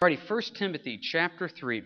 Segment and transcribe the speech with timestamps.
[0.00, 1.82] Alrighty, 1 Timothy chapter 3.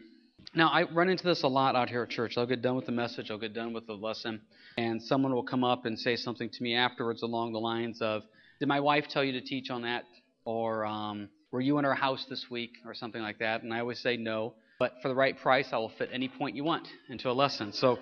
[0.55, 2.37] Now, I run into this a lot out here at church.
[2.37, 4.43] I'll get done with the message, I'll get done with the lesson,
[4.77, 8.25] and someone will come up and say something to me afterwards along the lines of,
[8.61, 10.05] Did my wife tell you to teach on that?
[10.45, 12.73] Or, um, Were you in our house this week?
[12.85, 13.63] Or something like that.
[13.63, 14.53] And I always say no.
[14.79, 17.73] But for the right price, I will fit any point you want into a lesson.
[17.73, 17.99] So,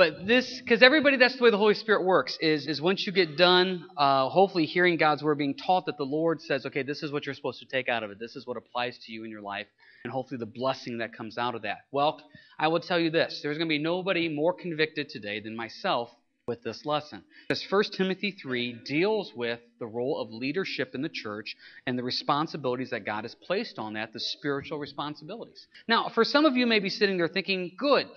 [0.00, 3.12] but this, because everybody, that's the way the Holy Spirit works, is, is once you
[3.12, 7.02] get done, uh, hopefully hearing God's word, being taught that the Lord says, okay, this
[7.02, 8.18] is what you're supposed to take out of it.
[8.18, 9.66] This is what applies to you in your life,
[10.04, 11.80] and hopefully the blessing that comes out of that.
[11.92, 12.18] Well,
[12.58, 16.08] I will tell you this there's going to be nobody more convicted today than myself
[16.46, 17.22] with this lesson.
[17.46, 21.54] Because 1 Timothy 3 deals with the role of leadership in the church
[21.86, 25.66] and the responsibilities that God has placed on that, the spiritual responsibilities.
[25.86, 28.08] Now, for some of you may be sitting there thinking, good,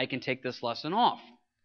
[0.00, 1.20] I can take this lesson off.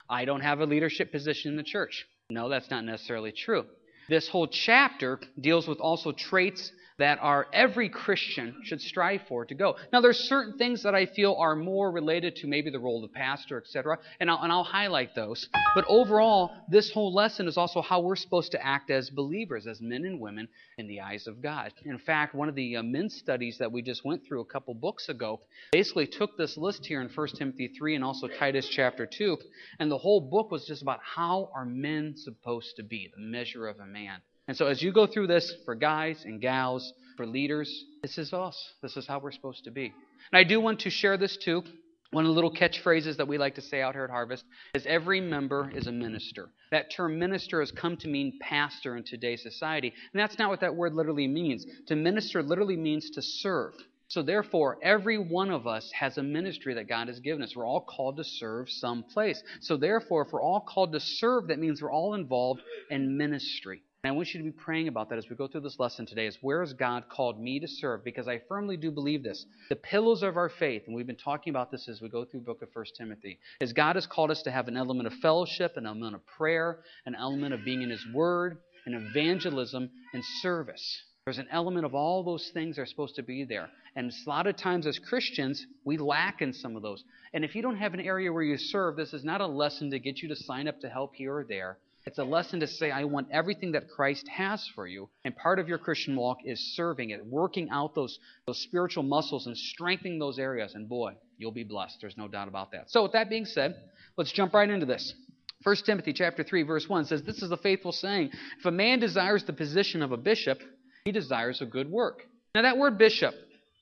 [0.09, 2.05] I don't have a leadership position in the church.
[2.29, 3.63] No, that's not necessarily true.
[4.09, 9.53] This whole chapter deals with also traits that our every Christian should strive for to
[9.53, 9.75] go.
[9.91, 13.11] Now, there's certain things that I feel are more related to maybe the role of
[13.11, 15.49] the pastor, etc., and I'll, and I'll highlight those.
[15.73, 19.81] But overall, this whole lesson is also how we're supposed to act as believers, as
[19.81, 20.47] men and women
[20.77, 21.73] in the eyes of God.
[21.83, 24.73] In fact, one of the uh, men's studies that we just went through a couple
[24.73, 29.05] books ago basically took this list here in 1 Timothy 3 and also Titus chapter
[29.05, 29.37] 2,
[29.79, 33.67] and the whole book was just about how are men supposed to be, the measure
[33.67, 34.21] of a man.
[34.47, 38.33] And so as you go through this for guys and gals, for leaders, this is
[38.33, 38.73] us.
[38.81, 39.93] This is how we're supposed to be.
[40.31, 41.63] And I do want to share this too.
[42.11, 44.85] One of the little catchphrases that we like to say out here at Harvest is
[44.85, 46.49] every member is a minister.
[46.71, 49.93] That term minister has come to mean pastor in today's society.
[50.13, 51.65] And that's not what that word literally means.
[51.87, 53.73] To minister literally means to serve.
[54.07, 57.55] So, therefore, every one of us has a ministry that God has given us.
[57.55, 59.41] We're all called to serve some place.
[59.61, 63.81] So, therefore, if we're all called to serve, that means we're all involved in ministry.
[64.05, 66.05] And I want you to be praying about that as we go through this lesson
[66.05, 68.03] today is where has God called me to serve?
[68.03, 69.47] Because I firmly do believe this.
[69.69, 72.41] The pillars of our faith, and we've been talking about this as we go through
[72.41, 75.13] the book of 1 Timothy, is God has called us to have an element of
[75.23, 80.23] fellowship, an element of prayer, an element of being in His Word, and evangelism and
[80.43, 81.01] service.
[81.25, 83.71] There's an element of all those things that are supposed to be there.
[83.95, 87.03] And a lot of times as Christians, we lack in some of those.
[87.33, 89.89] And if you don't have an area where you serve, this is not a lesson
[89.89, 91.79] to get you to sign up to help here or there.
[92.05, 95.09] It's a lesson to say, I want everything that Christ has for you.
[95.23, 99.47] And part of your Christian walk is serving it, working out those, those spiritual muscles
[99.47, 100.75] and strengthening those areas.
[100.75, 101.97] And boy, you'll be blessed.
[102.01, 102.91] There's no doubt about that.
[102.91, 103.75] So, with that being said,
[104.17, 105.15] let's jump right into this.
[105.63, 108.29] 1 Timothy chapter 3, verse 1 says, This is the faithful saying.
[108.59, 110.59] If a man desires the position of a bishop,
[111.05, 112.21] he desires a good work.
[112.53, 113.33] Now, that word bishop,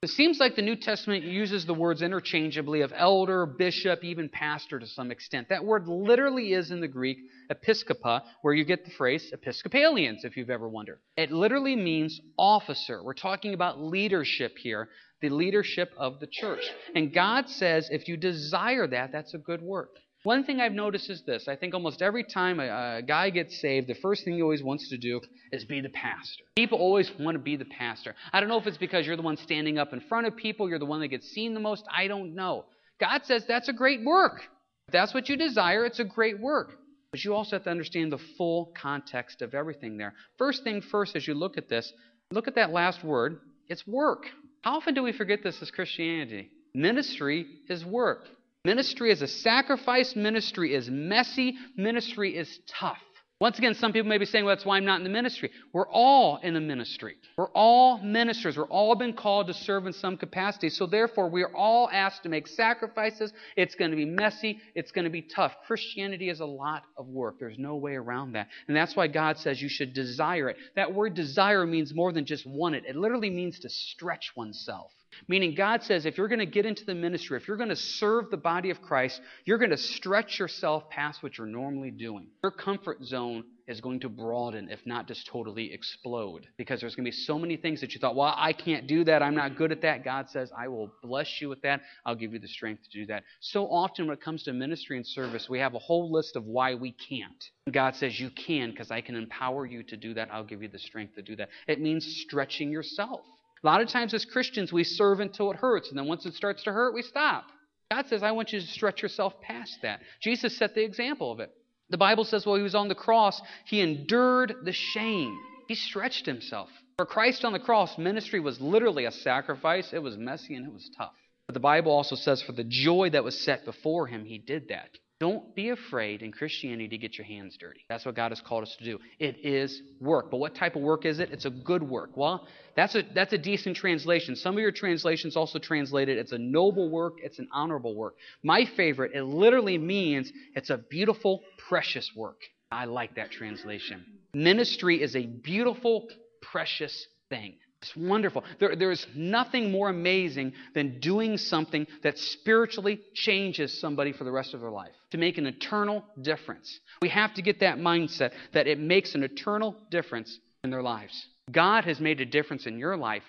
[0.03, 4.79] it seems like the New Testament uses the words interchangeably of elder, bishop, even pastor
[4.79, 5.49] to some extent.
[5.49, 7.17] That word literally is in the Greek
[7.51, 10.99] episkopa, where you get the phrase Episcopalians, if you've ever wondered.
[11.15, 13.03] It literally means officer.
[13.03, 14.89] We're talking about leadership here,
[15.21, 16.63] the leadership of the church.
[16.95, 19.95] And God says if you desire that, that's a good work.
[20.23, 21.49] One thing I've noticed is this.
[21.49, 24.63] I think almost every time a, a, guy gets saved, the first thing he always
[24.63, 25.19] wants to do
[25.51, 26.45] is be the pastor.
[26.55, 28.15] People always want to be the pastor.
[28.31, 30.69] I don't know if it's because you're the one standing up in front of people,
[30.69, 31.83] you're the one that gets seen the most.
[31.93, 32.65] I don't know.
[33.01, 34.43] God says that's a great work.
[34.87, 36.71] If that's what you desire, it's a great work.
[37.11, 40.13] But you also have to understand the full context of everything there.
[40.37, 41.91] First thing first, as you look at this,
[42.31, 43.39] look at that last word.
[43.67, 44.23] It's work.
[44.61, 46.49] How often do we forget this as Christianity?
[46.73, 48.29] Ministry is work.
[48.65, 50.15] Ministry is a sacrifice.
[50.15, 51.55] Ministry is messy.
[51.75, 52.97] Ministry is tough.
[53.41, 55.51] Once again, some people may be saying, well, that's why I'm not in the ministry.
[55.73, 57.17] We're all in the ministry.
[57.37, 58.55] We're all ministers.
[58.55, 60.69] We're all been called to serve in some capacity.
[60.69, 63.33] So therefore, we are all asked to make sacrifices.
[63.57, 64.61] It's going to be messy.
[64.75, 65.53] It's going to be tough.
[65.67, 67.35] Christianity is a lot of work.
[67.37, 68.47] There's no way around that.
[68.69, 70.55] And that's why God says you should desire it.
[70.77, 72.85] That word desire means more than just want it.
[72.87, 74.93] It literally means to stretch oneself.
[75.27, 77.75] Meaning, God says if you're going to get into the ministry, if you're going to
[77.75, 82.27] serve the body of Christ, you're going to stretch yourself past what you're normally doing.
[82.43, 86.47] Your comfort zone is going to broaden, if not just totally explode.
[86.57, 89.03] Because there's going to be so many things that you thought, well, I can't do
[89.05, 89.23] that.
[89.23, 90.03] I'm not good at that.
[90.03, 91.81] God says, I will bless you with that.
[92.05, 93.23] I'll give you the strength to do that.
[93.39, 96.45] So often, when it comes to ministry and service, we have a whole list of
[96.45, 97.43] why we can't.
[97.71, 100.29] God says, You can, because I can empower you to do that.
[100.31, 101.49] I'll give you the strength to do that.
[101.67, 103.21] It means stretching yourself.
[103.63, 106.33] A lot of times as Christians, we serve until it hurts, and then once it
[106.33, 107.45] starts to hurt, we stop.
[107.89, 110.01] God says, I want you to stretch yourself past that.
[110.21, 111.51] Jesus set the example of it.
[111.89, 115.37] The Bible says while he was on the cross, he endured the shame.
[115.67, 116.69] He stretched himself.
[116.97, 119.93] For Christ on the cross, ministry was literally a sacrifice.
[119.93, 121.13] It was messy and it was tough.
[121.47, 124.69] But the Bible also says for the joy that was set before him, he did
[124.69, 124.89] that.
[125.23, 127.85] Don't be afraid in Christianity to get your hands dirty.
[127.87, 128.99] That's what God has called us to do.
[129.19, 130.29] It is work.
[130.29, 131.31] But what type of work is it?
[131.31, 132.17] It's a good work.
[132.17, 134.35] Well, that's a, that's a decent translation.
[134.35, 138.15] Some of your translations also translate it, it's a noble work, it's an honorable work.
[138.43, 142.41] My favorite, it literally means it's a beautiful, precious work.
[142.69, 144.03] I like that translation.
[144.33, 146.09] Ministry is a beautiful,
[146.41, 147.55] precious thing.
[147.83, 148.45] It's wonderful.
[148.61, 154.53] There, there's nothing more amazing than doing something that spiritually changes somebody for the rest
[154.53, 156.79] of their life, to make an eternal difference.
[157.03, 161.27] We have to get that mindset that it makes an eternal difference in their lives.
[161.51, 163.21] God has made a difference in your life,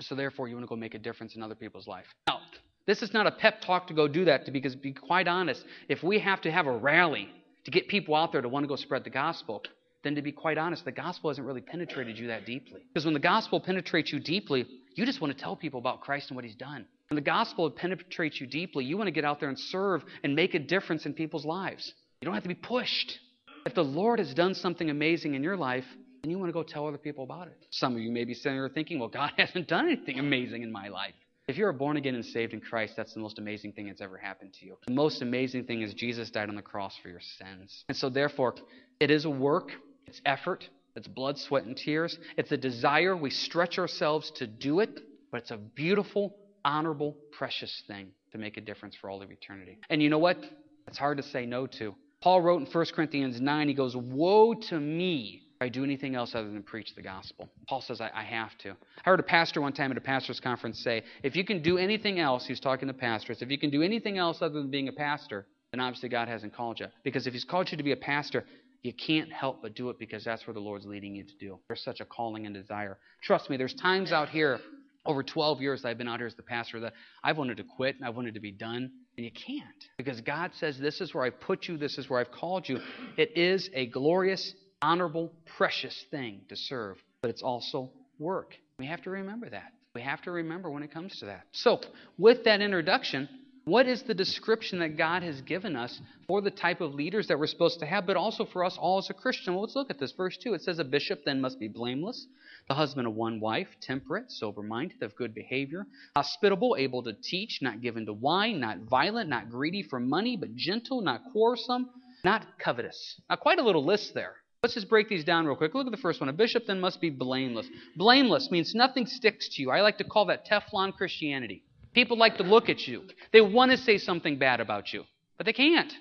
[0.00, 2.04] so therefore you want to go make a difference in other people's life.
[2.28, 2.40] Now,
[2.86, 6.02] this is not a pep talk to go do that, because, be quite honest, if
[6.02, 7.30] we have to have a rally
[7.64, 9.62] to get people out there to want to go spread the gospel,
[10.04, 12.82] then to be quite honest, the gospel hasn't really penetrated you that deeply.
[12.92, 16.28] Because when the gospel penetrates you deeply, you just want to tell people about Christ
[16.28, 16.84] and what he's done.
[17.10, 20.36] When the gospel penetrates you deeply, you want to get out there and serve and
[20.36, 21.92] make a difference in people's lives.
[22.20, 23.18] You don't have to be pushed.
[23.66, 25.84] If the Lord has done something amazing in your life,
[26.22, 27.66] then you want to go tell other people about it.
[27.70, 30.70] Some of you may be sitting there thinking, well, God hasn't done anything amazing in
[30.70, 31.14] my life.
[31.48, 34.16] If you're born again and saved in Christ, that's the most amazing thing that's ever
[34.16, 34.76] happened to you.
[34.86, 37.84] The most amazing thing is Jesus died on the cross for your sins.
[37.88, 38.54] And so, therefore,
[39.00, 39.72] it is a work
[40.06, 42.18] it's effort, it's blood, sweat, and tears.
[42.36, 43.16] It's a desire.
[43.16, 48.56] We stretch ourselves to do it, but it's a beautiful, honorable, precious thing to make
[48.56, 49.78] a difference for all of eternity.
[49.88, 50.38] And you know what?
[50.86, 51.94] It's hard to say no to.
[52.20, 56.14] Paul wrote in 1 Corinthians 9, he goes, Woe to me if I do anything
[56.14, 57.48] else other than preach the gospel.
[57.66, 58.70] Paul says, I, I, have to.
[58.70, 58.74] I
[59.04, 62.18] heard a pastor one time at a pastor's conference say, if you can do anything
[62.18, 64.92] else, he's talking to pastors, if you can do anything else other than being a
[64.92, 66.86] pastor, then obviously God hasn't called you.
[67.04, 68.44] Because if he's called you to be a pastor,
[68.82, 71.58] you can't help but do it because that's where the Lord's leading you to do.
[71.68, 72.98] There's such a calling and desire.
[73.22, 74.60] Trust me, there's times out here,
[75.06, 76.92] over 12 years I've been out here as the pastor, that
[77.24, 78.90] I've wanted to quit and I've wanted to be done.
[79.16, 82.20] And you can't because God says, This is where I've put you, this is where
[82.20, 82.78] I've called you.
[83.16, 88.56] It is a glorious, honorable, precious thing to serve, but it's also work.
[88.78, 89.72] We have to remember that.
[89.94, 91.42] We have to remember when it comes to that.
[91.52, 91.80] So,
[92.16, 93.28] with that introduction,
[93.70, 97.38] what is the description that God has given us for the type of leaders that
[97.38, 99.54] we're supposed to have, but also for us all as a Christian?
[99.54, 100.10] Well, let's look at this.
[100.10, 102.26] Verse 2 it says, A bishop then must be blameless,
[102.66, 105.86] the husband of one wife, temperate, sober minded, of good behavior,
[106.16, 110.56] hospitable, able to teach, not given to wine, not violent, not greedy for money, but
[110.56, 111.88] gentle, not quarrelsome,
[112.24, 113.20] not covetous.
[113.30, 114.34] Now, quite a little list there.
[114.64, 115.74] Let's just break these down real quick.
[115.74, 116.28] Look at the first one.
[116.28, 117.68] A bishop then must be blameless.
[117.96, 119.70] Blameless means nothing sticks to you.
[119.70, 121.62] I like to call that Teflon Christianity.
[121.92, 123.04] People like to look at you.
[123.32, 125.04] They want to say something bad about you,
[125.36, 125.92] but they can't.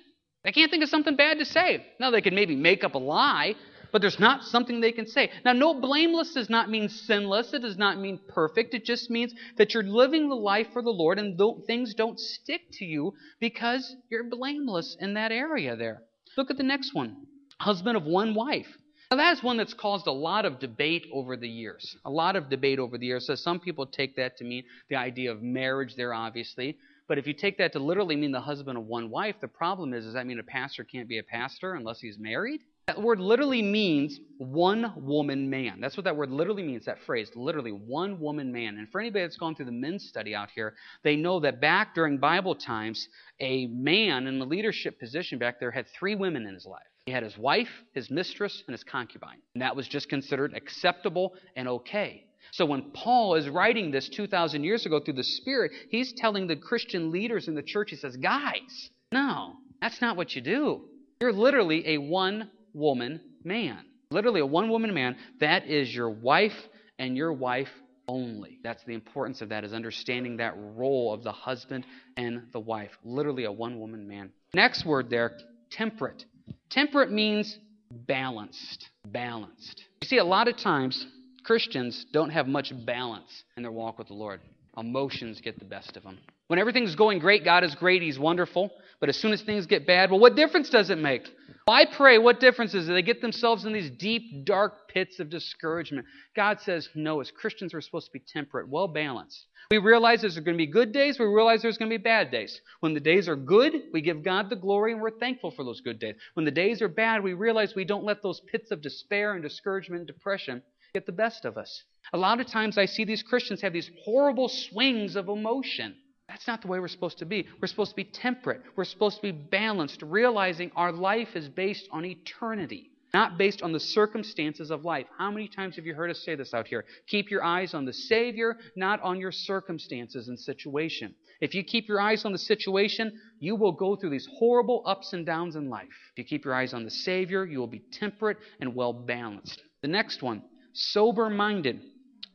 [0.44, 1.86] They can't think of something bad to say.
[2.00, 3.56] Now, they can maybe make up a lie,
[3.92, 5.32] but there's not something they can say.
[5.44, 7.54] Now, no, blameless does not mean sinless.
[7.54, 8.74] It does not mean perfect.
[8.74, 12.62] It just means that you're living the life for the Lord and things don't stick
[12.74, 16.04] to you because you're blameless in that area there.
[16.38, 17.26] Look at the next one
[17.60, 18.78] husband of one wife.
[19.12, 21.98] Now, that is one that's caused a lot of debate over the years.
[22.06, 23.26] A lot of debate over the years.
[23.26, 26.78] So some people take that to mean the idea of marriage there, obviously.
[27.08, 29.96] But if you take that to literally mean the husband of one wife, the problem
[29.96, 32.62] is, does that mean a pastor can't be a pastor unless he's married?
[32.86, 35.82] That word literally means one woman man.
[35.82, 38.78] That's what that word literally means, that phrase, literally one woman man.
[38.78, 41.96] And for anybody that's gone through the men's study out here, they know that back
[41.96, 43.08] during Bible times,
[43.40, 46.82] a man in the leadership position back there had three women in his life.
[47.10, 49.42] He had his wife, his mistress, and his concubine.
[49.56, 52.24] And that was just considered acceptable and okay.
[52.52, 56.56] So when Paul is writing this 2,000 years ago through the Spirit, he's telling the
[56.56, 60.82] Christian leaders in the church, he says, guys, no, that's not what you do.
[61.20, 63.80] You're literally a one woman man.
[64.12, 65.18] Literally a one woman man.
[65.40, 66.54] That is your wife
[67.00, 67.72] and your wife
[68.08, 68.60] only.
[68.62, 71.88] That's the importance of that, is understanding that role of the husband
[72.18, 72.92] and the wife.
[73.04, 74.30] Literally a one woman man.
[74.54, 75.40] Next word there,
[75.72, 76.26] temperate.
[76.70, 77.58] Temperate means
[77.92, 78.90] balanced.
[79.08, 79.84] Balanced.
[80.02, 81.06] You see, a lot of times
[81.44, 84.42] Christians don't have much balance in their walk with the Lord.
[84.78, 86.20] Emotions get the best of them.
[86.48, 88.72] When everything's going great, God is great, He's wonderful.
[89.00, 91.28] But as soon as things get bad, well, what difference does it make?
[91.70, 92.94] I pray, what difference is it?
[92.94, 96.06] They get themselves in these deep, dark pits of discouragement.
[96.36, 99.46] God says, no, as Christians, we're supposed to be temperate, well balanced.
[99.72, 102.32] We realize there's going to be good days, we realize there's going to be bad
[102.32, 102.60] days.
[102.80, 105.82] When the days are good, we give God the glory and we're thankful for those
[105.82, 106.16] good days.
[106.34, 109.44] When the days are bad, we realize we don't let those pits of despair and
[109.44, 111.84] discouragement and depression get the best of us.
[112.14, 115.96] A lot of times I see these Christians have these horrible swings of emotion.
[116.40, 117.48] That's not the way we're supposed to be.
[117.62, 118.62] We're supposed to be temperate.
[118.78, 122.92] We're supposed to be balanced, realizing our life is based on eternity.
[123.14, 125.08] not based on the circumstances of life.
[125.18, 126.86] How many times have you heard us say this out here?
[127.08, 131.16] Keep your eyes on the Savior, not on your circumstances and situation.
[131.42, 135.14] If you keep your eyes on the situation, you will go through these horrible ups
[135.14, 135.88] and downs in life.
[136.14, 139.62] If you keep your eyes on the Savior, you will be temperate and well balanced.
[139.82, 140.44] The next one,
[140.74, 141.82] sober minded.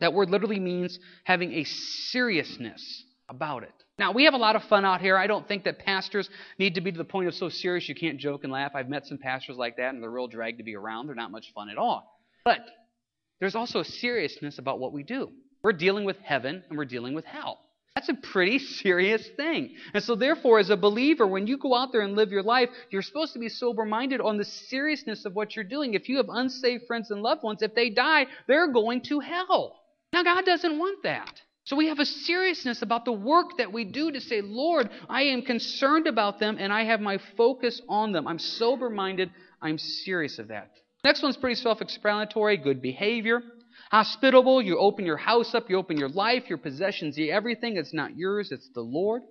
[0.01, 3.84] That word literally means having a seriousness about it.
[3.99, 5.17] Now, we have a lot of fun out here.
[5.17, 7.95] I don't think that pastors need to be to the point of so serious you
[7.95, 8.73] can't joke and laugh.
[8.75, 11.07] I've met some pastors like that, and they're real drag to be around.
[11.07, 12.21] They're not much fun at all.
[12.45, 12.61] But
[13.39, 15.31] there's also a seriousness about what we do.
[15.63, 17.61] We're dealing with heaven and we're dealing with hell.
[17.95, 19.77] That's a pretty serious thing.
[19.95, 22.71] And so, therefore, as a believer, when you go out there and live your life,
[22.91, 25.95] you're supposed to be sober minded on the seriousness of what you're doing.
[25.95, 29.81] If you have unsaved friends and loved ones, if they die, they're going to hell.
[30.13, 31.41] Now, God doesn't want that.
[31.65, 35.23] So we have a seriousness about the work that we do to say, Lord, I
[35.25, 38.29] am concerned about them and I have my focus on them.
[38.29, 39.31] I'm sober minded.
[39.63, 40.71] I'm serious of that.
[41.05, 43.43] Next one's pretty self explanatory good behavior.
[43.91, 47.77] Hospitable, you open your house up, you open your life, your possessions, everything.
[47.77, 49.23] It's not yours, it's the Lord.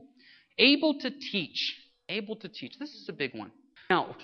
[0.58, 1.76] Able to teach.
[2.10, 2.78] Able to teach.
[2.80, 3.52] This is a big one.
[3.90, 4.16] Now,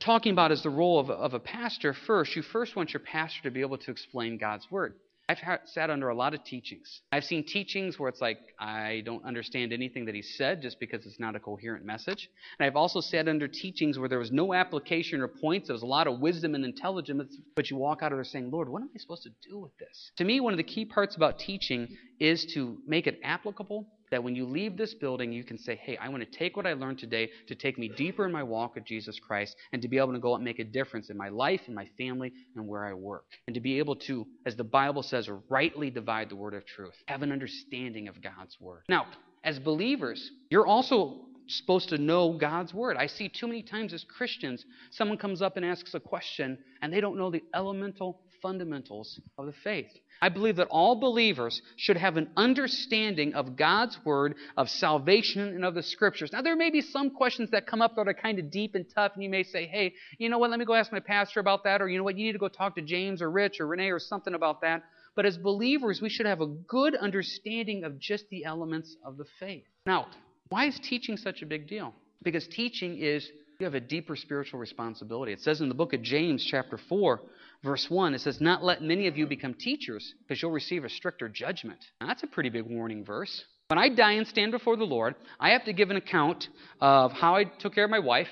[0.00, 3.00] talking about is the role of a, of a pastor first, you first want your
[3.00, 4.94] pastor to be able to explain God's Word.
[5.28, 7.02] I've sat under a lot of teachings.
[7.12, 11.04] I've seen teachings where it's like, I don't understand anything that he said just because
[11.04, 12.30] it's not a coherent message.
[12.58, 15.68] And I've also sat under teachings where there was no application or points.
[15.68, 18.50] There was a lot of wisdom and intelligence, but you walk out of there saying,
[18.50, 20.12] Lord, what am I supposed to do with this?
[20.16, 24.22] To me, one of the key parts about teaching is to make it applicable that
[24.22, 26.72] when you leave this building, you can say, hey, I want to take what I
[26.72, 29.98] learned today to take me deeper in my walk with Jesus Christ and to be
[29.98, 32.66] able to go out and make a difference in my life, in my family, and
[32.66, 33.24] where I work.
[33.46, 36.94] And to be able to, as the Bible says, rightly divide the word of truth,
[37.06, 38.82] have an understanding of God's word.
[38.88, 39.06] Now,
[39.44, 42.96] as believers, you're also supposed to know God's word.
[42.96, 46.92] I see too many times as Christians, someone comes up and asks a question and
[46.92, 49.90] they don't know the elemental fundamentals of the faith.
[50.20, 55.64] I believe that all believers should have an understanding of God's Word, of salvation, and
[55.64, 56.32] of the Scriptures.
[56.32, 58.84] Now, there may be some questions that come up that are kind of deep and
[58.92, 61.40] tough, and you may say, hey, you know what, let me go ask my pastor
[61.40, 63.60] about that, or you know what, you need to go talk to James or Rich
[63.60, 64.82] or Renee or something about that.
[65.14, 69.24] But as believers, we should have a good understanding of just the elements of the
[69.40, 69.64] faith.
[69.86, 70.06] Now,
[70.48, 71.94] why is teaching such a big deal?
[72.22, 73.28] Because teaching is
[73.58, 75.32] you have a deeper spiritual responsibility.
[75.32, 77.20] It says in the book of James, chapter 4,
[77.62, 80.88] verse 1, it says, Not let many of you become teachers, because you'll receive a
[80.88, 81.78] stricter judgment.
[82.00, 83.44] Now, that's a pretty big warning verse.
[83.68, 86.48] When I die and stand before the Lord, I have to give an account
[86.80, 88.28] of how I took care of my wife,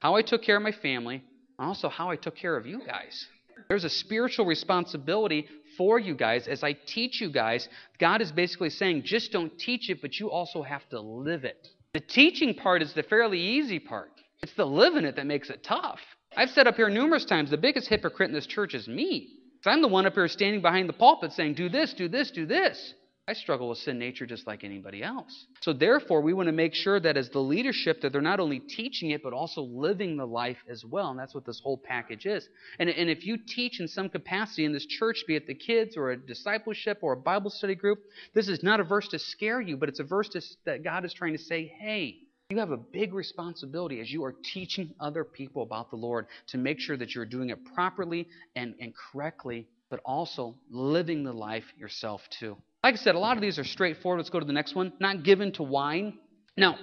[0.00, 1.22] how I took care of my family,
[1.58, 3.26] and also how I took care of you guys.
[3.68, 7.68] There's a spiritual responsibility for you guys as I teach you guys.
[7.98, 11.68] God is basically saying, just don't teach it, but you also have to live it.
[11.92, 14.12] The teaching part is the fairly easy part.
[14.42, 16.00] It's the living it that makes it tough.
[16.38, 19.26] I've said up here numerous times the biggest hypocrite in this church is me.
[19.66, 22.46] I'm the one up here standing behind the pulpit saying, do this, do this, do
[22.46, 22.94] this.
[23.26, 25.46] I struggle with sin nature just like anybody else.
[25.62, 28.60] So therefore, we want to make sure that as the leadership that they're not only
[28.60, 31.10] teaching it, but also living the life as well.
[31.10, 32.48] And that's what this whole package is.
[32.78, 35.96] And, and if you teach in some capacity in this church, be it the kids
[35.96, 37.98] or a discipleship or a Bible study group,
[38.32, 41.04] this is not a verse to scare you, but it's a verse to, that God
[41.04, 45.22] is trying to say, hey, you have a big responsibility as you are teaching other
[45.22, 48.26] people about the Lord to make sure that you're doing it properly
[48.56, 52.56] and, and correctly, but also living the life yourself too.
[52.82, 54.20] Like I said, a lot of these are straightforward.
[54.20, 54.94] Let's go to the next one.
[54.98, 56.16] Not given to wine.
[56.56, 56.78] Now,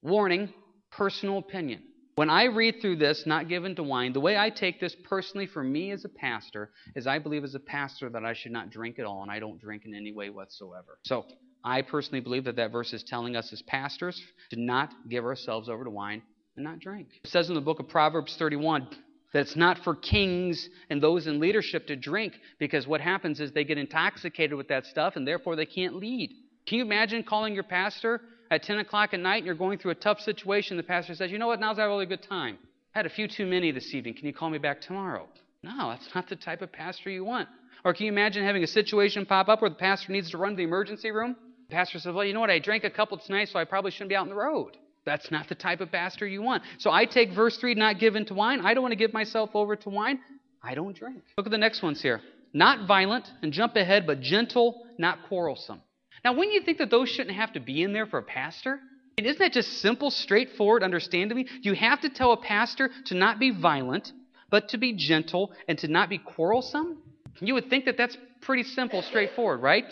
[0.00, 0.54] warning,
[0.90, 1.82] personal opinion.
[2.14, 5.46] When I read through this, not given to wine, the way I take this personally
[5.46, 8.70] for me as a pastor is I believe as a pastor that I should not
[8.70, 10.98] drink at all, and I don't drink in any way whatsoever.
[11.04, 11.26] So
[11.64, 15.68] I personally believe that that verse is telling us as pastors to not give ourselves
[15.68, 16.22] over to wine
[16.56, 17.08] and not drink.
[17.22, 18.88] It says in the book of Proverbs 31
[19.32, 23.52] that it's not for kings and those in leadership to drink because what happens is
[23.52, 26.30] they get intoxicated with that stuff and therefore they can't lead.
[26.66, 29.92] Can you imagine calling your pastor at 10 o'clock at night and you're going through
[29.92, 30.76] a tough situation?
[30.76, 31.60] The pastor says, You know what?
[31.60, 32.58] Now's a really good time.
[32.94, 34.14] I had a few too many this evening.
[34.14, 35.28] Can you call me back tomorrow?
[35.62, 37.48] No, that's not the type of pastor you want.
[37.84, 40.52] Or can you imagine having a situation pop up where the pastor needs to run
[40.52, 41.36] to the emergency room?
[41.70, 42.50] Pastor says, Well, you know what?
[42.50, 44.76] I drank a couple tonight, so I probably shouldn't be out on the road.
[45.04, 46.62] That's not the type of pastor you want.
[46.78, 48.60] So I take verse 3, not given to wine.
[48.60, 50.20] I don't want to give myself over to wine.
[50.62, 51.22] I don't drink.
[51.38, 52.20] Look at the next ones here.
[52.52, 55.80] Not violent, and jump ahead, but gentle, not quarrelsome.
[56.24, 58.78] Now, wouldn't you think that those shouldn't have to be in there for a pastor?
[59.18, 61.46] I mean, isn't that just simple, straightforward, understand to me?
[61.62, 64.12] You have to tell a pastor to not be violent,
[64.50, 66.98] but to be gentle and to not be quarrelsome?
[67.40, 69.84] You would think that that's pretty simple, straightforward, right?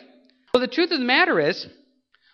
[0.53, 1.67] Well, the truth of the matter is,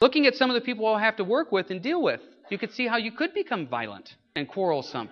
[0.01, 2.59] looking at some of the people I'll have to work with and deal with, you
[2.59, 5.09] could see how you could become violent and quarrelsome.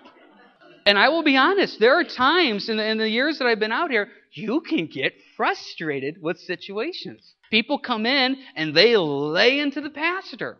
[0.85, 3.61] And I will be honest, there are times in the, in the years that I've
[3.61, 7.35] been out here, you can get frustrated with situations.
[7.51, 10.59] People come in and they lay into the pastor.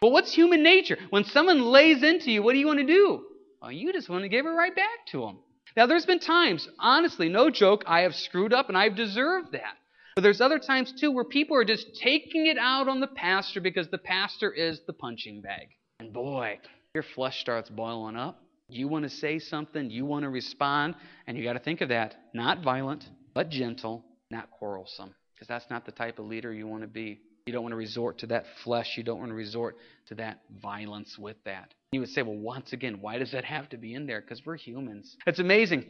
[0.00, 0.98] Well, what's human nature?
[1.10, 3.24] When someone lays into you, what do you want to do?
[3.60, 5.38] Well, you just want to give it right back to them.
[5.76, 9.74] Now, there's been times, honestly, no joke, I have screwed up and I've deserved that.
[10.14, 13.60] But there's other times, too, where people are just taking it out on the pastor
[13.60, 15.68] because the pastor is the punching bag.
[15.98, 16.60] And boy,
[16.94, 18.40] your flesh starts boiling up.
[18.68, 20.94] You want to say something, you want to respond,
[21.26, 22.14] and you got to think of that.
[22.32, 23.04] Not violent,
[23.34, 25.14] but gentle, not quarrelsome.
[25.34, 27.20] Because that's not the type of leader you want to be.
[27.46, 28.94] You don't want to resort to that flesh.
[28.96, 31.74] You don't want to resort to that violence with that.
[31.92, 34.20] You would say, well, once again, why does that have to be in there?
[34.20, 35.16] Because we're humans.
[35.26, 35.84] It's amazing.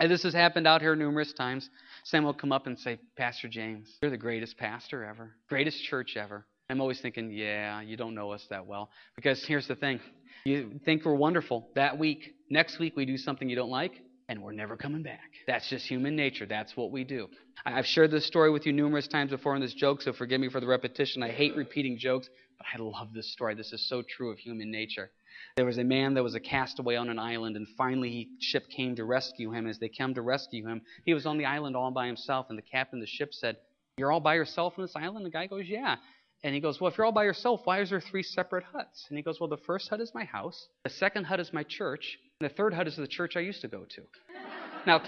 [0.00, 1.70] And this has happened out here numerous times.
[2.04, 6.16] Sam will come up and say, Pastor James, you're the greatest pastor ever, greatest church
[6.16, 6.46] ever.
[6.70, 8.90] I'm always thinking, yeah, you don't know us that well.
[9.16, 10.00] Because here's the thing
[10.44, 12.34] you think we're wonderful that week.
[12.50, 13.92] Next week, we do something you don't like,
[14.28, 15.30] and we're never coming back.
[15.46, 16.46] That's just human nature.
[16.46, 17.28] That's what we do.
[17.64, 20.48] I've shared this story with you numerous times before in this joke, so forgive me
[20.48, 21.22] for the repetition.
[21.22, 23.54] I hate repeating jokes, but I love this story.
[23.54, 25.10] This is so true of human nature.
[25.56, 28.68] There was a man that was a castaway on an island, and finally, a ship
[28.68, 29.66] came to rescue him.
[29.66, 32.58] As they come to rescue him, he was on the island all by himself, and
[32.58, 33.56] the captain of the ship said,
[33.96, 35.24] You're all by yourself on this island?
[35.24, 35.96] The guy goes, Yeah.
[36.42, 39.06] And he goes, Well, if you're all by yourself, why is there three separate huts?
[39.08, 41.62] And he goes, Well, the first hut is my house, the second hut is my
[41.62, 44.02] church, and the third hut is the church I used to go to.
[44.86, 45.02] now,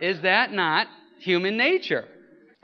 [0.00, 0.86] is that not
[1.18, 2.04] human nature?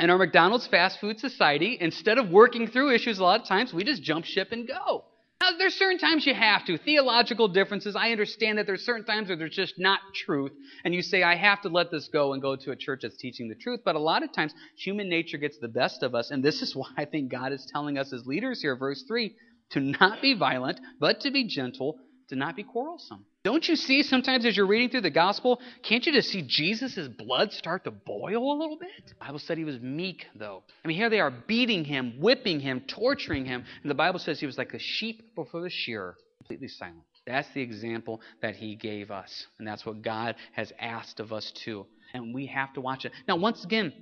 [0.00, 3.72] In our McDonald's fast food society, instead of working through issues, a lot of times
[3.72, 5.04] we just jump ship and go.
[5.44, 6.78] Now, there's certain times you have to.
[6.78, 10.52] Theological differences, I understand that there's certain times where there's just not truth,
[10.84, 13.18] and you say, I have to let this go and go to a church that's
[13.18, 13.80] teaching the truth.
[13.84, 16.74] But a lot of times, human nature gets the best of us, and this is
[16.76, 19.34] why I think God is telling us as leaders here, verse 3,
[19.72, 23.24] to not be violent, but to be gentle, to not be quarrelsome.
[23.44, 27.08] Don't you see sometimes as you're reading through the gospel, can't you just see Jesus'
[27.08, 28.88] blood start to boil a little bit?
[29.06, 30.62] The Bible said he was meek, though.
[30.84, 33.64] I mean, here they are beating him, whipping him, torturing him.
[33.82, 37.02] And the Bible says he was like a sheep before the shearer, completely silent.
[37.26, 39.46] That's the example that he gave us.
[39.58, 41.86] And that's what God has asked of us too.
[42.12, 43.12] And we have to watch it.
[43.26, 43.92] Now, once again,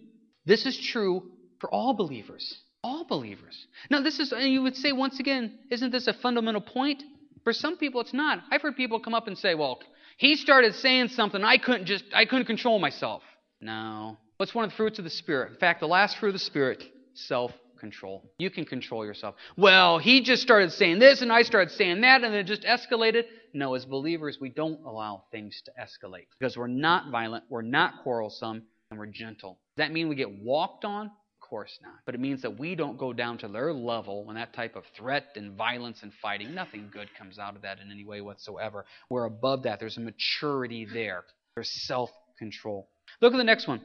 [0.45, 2.61] this is true for all believers.
[2.85, 3.67] All believers.
[3.91, 7.03] Now, this is, and you would say once again, isn't this a fundamental point?
[7.45, 8.41] For some people, it's not.
[8.51, 9.81] I've heard people come up and say, well,
[10.17, 13.23] he started saying something, I couldn't just, I couldn't control myself.
[13.61, 14.17] No.
[14.37, 15.53] What's one of the fruits of the Spirit?
[15.53, 16.83] In fact, the last fruit of the Spirit,
[17.15, 18.31] self control.
[18.39, 19.35] You can control yourself.
[19.57, 23.25] Well, he just started saying this and I started saying that and it just escalated.
[23.55, 28.05] No, as believers, we don't allow things to escalate because we're not violent, we're not
[28.05, 29.59] quarrelsome, and we're gentle.
[29.77, 31.11] Does that mean we get walked on?
[31.53, 31.93] Course not.
[32.07, 34.85] But it means that we don't go down to their level when that type of
[34.97, 38.87] threat and violence and fighting, nothing good comes out of that in any way whatsoever.
[39.11, 39.79] We're above that.
[39.79, 42.89] There's a maturity there, there's self control.
[43.21, 43.83] Look at the next one.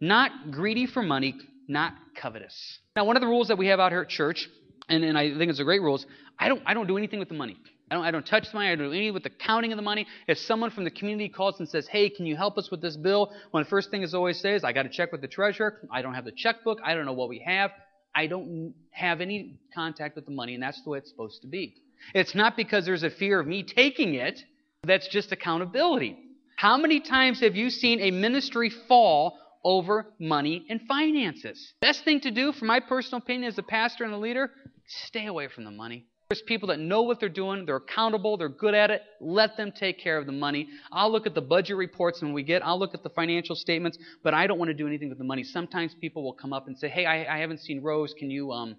[0.00, 1.34] Not greedy for money,
[1.68, 2.78] not covetous.
[2.96, 4.48] Now, one of the rules that we have out here at church,
[4.88, 6.06] and, and I think it's a great rule, is
[6.38, 7.58] I don't, I don't do anything with the money.
[7.90, 8.68] I don't, I don't touch the money.
[8.68, 10.06] I don't do anything with the counting of the money.
[10.26, 12.96] If someone from the community calls and says, hey, can you help us with this
[12.96, 13.32] bill?
[13.50, 15.28] One of the first things I always say is, I got to check with the
[15.28, 15.80] treasurer.
[15.92, 16.78] I don't have the checkbook.
[16.84, 17.72] I don't know what we have.
[18.14, 21.48] I don't have any contact with the money, and that's the way it's supposed to
[21.48, 21.74] be.
[22.14, 24.40] It's not because there's a fear of me taking it.
[24.84, 26.16] That's just accountability.
[26.56, 31.74] How many times have you seen a ministry fall over money and finances?
[31.80, 34.50] Best thing to do, for my personal opinion as a pastor and a leader,
[34.86, 36.06] stay away from the money.
[36.34, 39.02] There's people that know what they're doing, they're accountable, they're good at it.
[39.20, 40.66] Let them take care of the money.
[40.90, 43.98] I'll look at the budget reports when we get, I'll look at the financial statements,
[44.24, 45.44] but I don't want to do anything with the money.
[45.44, 48.12] Sometimes people will come up and say, Hey, I, I haven't seen Rose.
[48.18, 48.74] Can you, um,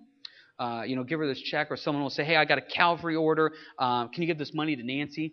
[0.59, 1.71] uh, you know, give her this check?
[1.71, 3.53] Or someone will say, Hey, I got a Calvary order.
[3.79, 5.31] Um, can you give this money to Nancy?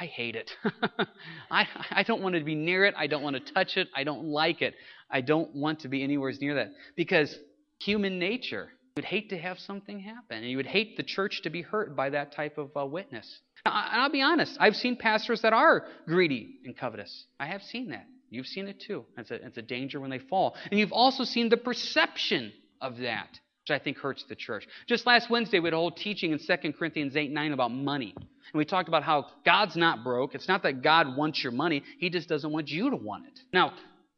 [0.00, 0.52] I hate it.
[1.50, 2.94] I, I don't want to be near it.
[2.96, 3.88] I don't want to touch it.
[3.96, 4.74] I don't like it.
[5.10, 6.68] I don't want to be anywhere near that.
[6.94, 7.36] Because
[7.80, 11.50] human nature would hate to have something happen, and you would hate the church to
[11.50, 13.40] be hurt by that type of uh, witness.
[13.66, 17.24] Now, I'll be honest, I've seen pastors that are greedy and covetous.
[17.40, 18.06] I have seen that.
[18.30, 19.04] You've seen it too.
[19.18, 20.54] It's a, it's a danger when they fall.
[20.70, 23.30] And you've also seen the perception of that,
[23.62, 24.68] which I think hurts the church.
[24.86, 28.14] Just last Wednesday, we had a whole teaching in 2 Corinthians 8 9 about money.
[28.16, 30.36] And we talked about how God's not broke.
[30.36, 33.40] It's not that God wants your money, He just doesn't want you to want it.
[33.52, 33.72] Now,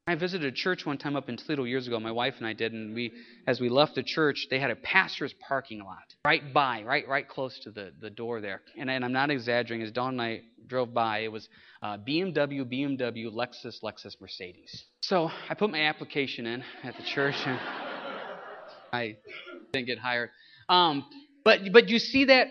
[0.08, 1.98] I visited a church one time up in Toledo years ago.
[1.98, 3.12] My wife and I did, and we,
[3.48, 7.28] as we left the church, they had a pastor's parking lot right by, right, right
[7.28, 8.62] close to the, the door there.
[8.78, 9.84] And, and I'm not exaggerating.
[9.84, 11.48] As Dawn and I drove by, it was
[11.82, 14.84] uh, BMW, BMW, Lexus, Lexus, Mercedes.
[15.00, 17.58] So I put my application in at the church, and
[18.92, 19.16] I
[19.72, 20.30] didn't get hired.
[20.68, 21.04] Um,
[21.44, 22.46] but but you see that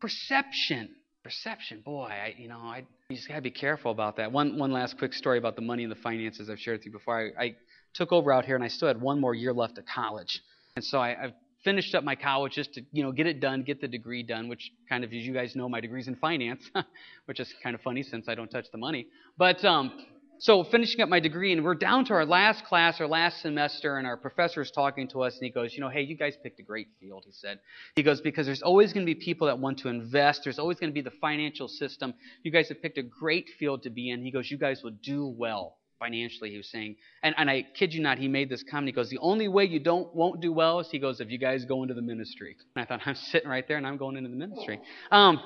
[0.00, 4.30] perception Perception, boy, I, you know, I you just gotta be careful about that.
[4.30, 6.92] One one last quick story about the money and the finances I've shared with you
[6.92, 7.32] before.
[7.36, 7.56] I, I
[7.94, 10.40] took over out here, and I still had one more year left of college,
[10.76, 11.32] and so I, I've
[11.64, 14.48] finished up my college just to you know get it done, get the degree done,
[14.48, 16.70] which kind of, as you guys know, my degree's in finance,
[17.24, 19.08] which is kind of funny since I don't touch the money.
[19.36, 20.06] But um,
[20.38, 23.96] so finishing up my degree, and we're down to our last class, our last semester,
[23.96, 26.36] and our professor is talking to us, and he goes, you know, hey, you guys
[26.42, 27.24] picked a great field.
[27.26, 27.60] He said,
[27.94, 30.42] he goes because there's always going to be people that want to invest.
[30.44, 32.14] There's always going to be the financial system.
[32.42, 34.22] You guys have picked a great field to be in.
[34.22, 36.96] He goes, you guys will do well financially, he was saying.
[37.22, 38.88] And, and I kid you not, he made this comment.
[38.88, 41.38] He goes, The only way you don't won't do well is he goes, if you
[41.38, 42.56] guys go into the ministry.
[42.74, 44.80] And I thought, I'm sitting right there and I'm going into the ministry.
[45.10, 45.40] Um,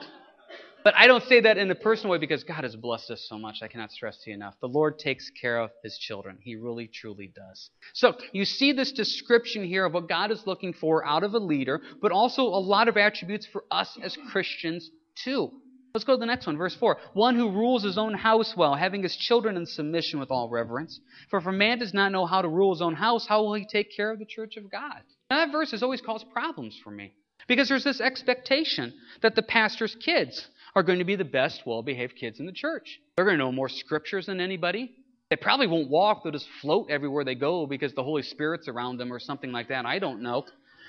[0.85, 3.39] but I don't say that in a personal way because God has blessed us so
[3.39, 3.59] much.
[3.63, 4.55] I cannot stress to you enough.
[4.61, 6.39] The Lord takes care of his children.
[6.41, 7.71] He really, truly does.
[7.93, 11.39] So you see this description here of what God is looking for out of a
[11.39, 15.51] leader, but also a lot of attributes for us as Christians too.
[15.93, 16.99] Let's go to the next one, verse 4.
[17.15, 21.01] One who rules his own house well, having his children in submission with all reverence.
[21.31, 23.55] For if a man does not know how to rule his own house, how will
[23.55, 25.03] he take care of the church of God?
[25.31, 27.15] Now, that verse has always caused problems for me.
[27.49, 31.83] Because there's this expectation that the pastor's kids are going to be the best, well
[31.83, 33.01] behaved kids in the church.
[33.17, 34.95] They're going to know more scriptures than anybody.
[35.31, 38.99] They probably won't walk, they'll just float everywhere they go because the Holy Spirit's around
[38.99, 39.87] them or something like that.
[39.87, 40.45] I don't know.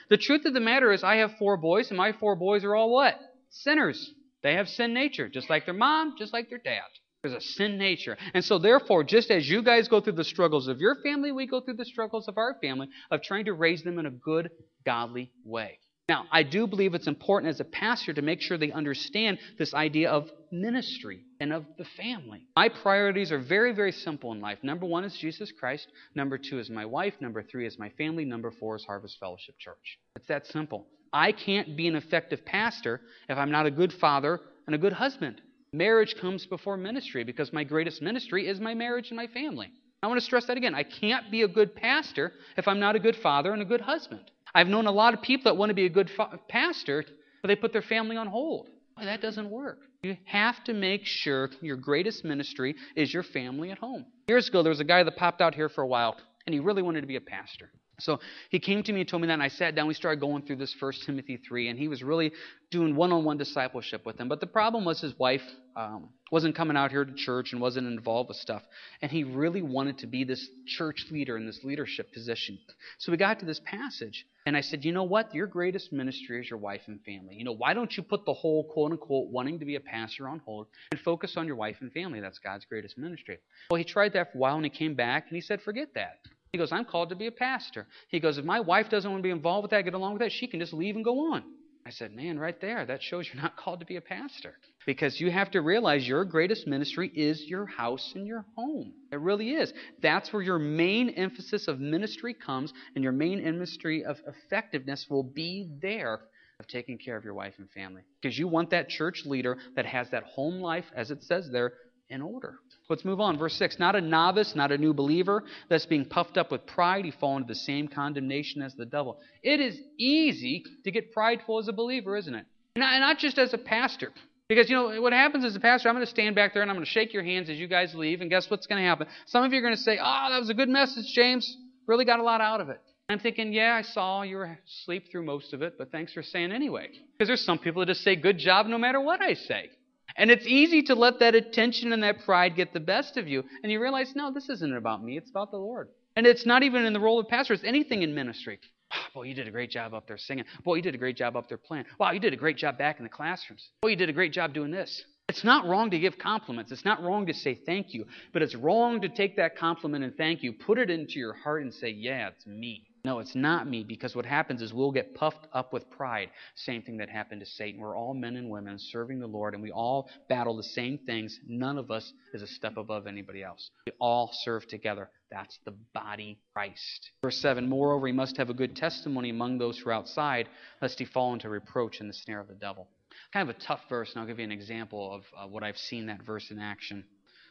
[0.09, 2.75] The truth of the matter is, I have four boys, and my four boys are
[2.75, 3.19] all what?
[3.49, 4.13] Sinners.
[4.41, 6.81] They have sin nature, just like their mom, just like their dad.
[7.21, 8.17] There's a sin nature.
[8.33, 11.45] And so, therefore, just as you guys go through the struggles of your family, we
[11.45, 14.49] go through the struggles of our family of trying to raise them in a good,
[14.85, 15.77] godly way.
[16.09, 19.73] Now, I do believe it's important as a pastor to make sure they understand this
[19.73, 22.47] idea of ministry and of the family.
[22.57, 24.57] My priorities are very, very simple in life.
[24.61, 25.87] Number one is Jesus Christ.
[26.13, 27.13] Number two is my wife.
[27.21, 28.25] Number three is my family.
[28.25, 29.99] Number four is Harvest Fellowship Church.
[30.17, 30.85] It's that simple.
[31.13, 34.93] I can't be an effective pastor if I'm not a good father and a good
[34.93, 35.41] husband.
[35.73, 39.71] Marriage comes before ministry because my greatest ministry is my marriage and my family.
[40.03, 40.73] I want to stress that again.
[40.73, 43.81] I can't be a good pastor if I'm not a good father and a good
[43.81, 44.31] husband.
[44.53, 47.03] I've known a lot of people that want to be a good fa- pastor,
[47.41, 48.69] but they put their family on hold.
[49.01, 49.79] That doesn't work.
[50.03, 54.05] You have to make sure your greatest ministry is your family at home.
[54.27, 56.59] Years ago, there was a guy that popped out here for a while, and he
[56.59, 57.71] really wanted to be a pastor.
[58.01, 59.87] So he came to me and told me that, and I sat down.
[59.87, 62.31] We started going through this First Timothy 3, and he was really
[62.69, 64.29] doing one on one discipleship with him.
[64.29, 65.41] But the problem was his wife
[65.75, 68.61] um, wasn't coming out here to church and wasn't involved with stuff.
[69.01, 72.57] And he really wanted to be this church leader in this leadership position.
[72.97, 75.33] So we got to this passage, and I said, You know what?
[75.35, 77.35] Your greatest ministry is your wife and family.
[77.35, 80.27] You know, why don't you put the whole quote unquote wanting to be a pastor
[80.27, 82.19] on hold and focus on your wife and family?
[82.19, 83.37] That's God's greatest ministry.
[83.69, 85.93] Well, he tried that for a while, and he came back, and he said, Forget
[85.95, 86.19] that.
[86.51, 87.87] He goes, I'm called to be a pastor.
[88.09, 90.21] He goes, if my wife doesn't want to be involved with that, get along with
[90.21, 91.43] that, she can just leave and go on.
[91.85, 94.55] I said, man, right there, that shows you're not called to be a pastor.
[94.85, 98.93] Because you have to realize your greatest ministry is your house and your home.
[99.11, 99.73] It really is.
[100.01, 105.23] That's where your main emphasis of ministry comes, and your main ministry of effectiveness will
[105.23, 106.19] be there
[106.59, 108.03] of taking care of your wife and family.
[108.21, 111.73] Because you want that church leader that has that home life, as it says there,
[112.12, 112.60] in order.
[112.89, 113.38] Let's move on.
[113.38, 117.06] Verse 6 Not a novice, not a new believer that's being puffed up with pride,
[117.06, 119.19] he fall into the same condemnation as the devil.
[119.41, 122.45] It is easy to get prideful as a believer, isn't it?
[122.76, 124.12] Not, not just as a pastor.
[124.50, 126.69] Because, you know, what happens as a pastor, I'm going to stand back there and
[126.69, 128.88] I'm going to shake your hands as you guys leave, and guess what's going to
[128.88, 129.08] happen?
[129.26, 131.58] Some of you are going to say, Oh, that was a good message, James.
[131.88, 132.82] Really got a lot out of it.
[133.10, 136.24] I'm thinking, yeah, I saw you were asleep through most of it, but thanks for
[136.24, 136.89] saying anyway.
[137.17, 139.69] Because there's some people that just say good job no matter what I say.
[140.15, 143.43] And it's easy to let that attention and that pride get the best of you.
[143.63, 145.89] And you realize, no, this isn't about me, it's about the Lord.
[146.15, 148.60] And it's not even in the role of pastor, it's anything in ministry.
[148.93, 150.43] Oh, boy, you did a great job up there singing.
[150.65, 151.86] Boy, you did a great job up there playing.
[151.97, 153.69] Wow, you did a great job back in the classrooms.
[153.82, 155.06] Boy, you did a great job doing this.
[155.30, 156.74] It's not wrong to give compliments.
[156.74, 158.06] It's not wrong to say thank you.
[158.34, 161.62] But it's wrong to take that compliment and thank you, put it into your heart,
[161.62, 162.86] and say, yeah, it's me.
[163.03, 166.29] No, it's not me, because what happens is we'll get puffed up with pride.
[166.55, 167.81] Same thing that happened to Satan.
[167.81, 171.39] We're all men and women serving the Lord, and we all battle the same things.
[171.47, 173.71] None of us is a step above anybody else.
[173.87, 175.09] We all serve together.
[175.31, 177.11] That's the body Christ.
[177.23, 180.47] Verse 7 Moreover, he must have a good testimony among those who are outside,
[180.81, 182.87] lest he fall into reproach in the snare of the devil.
[183.33, 185.77] Kind of a tough verse, and I'll give you an example of uh, what I've
[185.77, 187.03] seen that verse in action.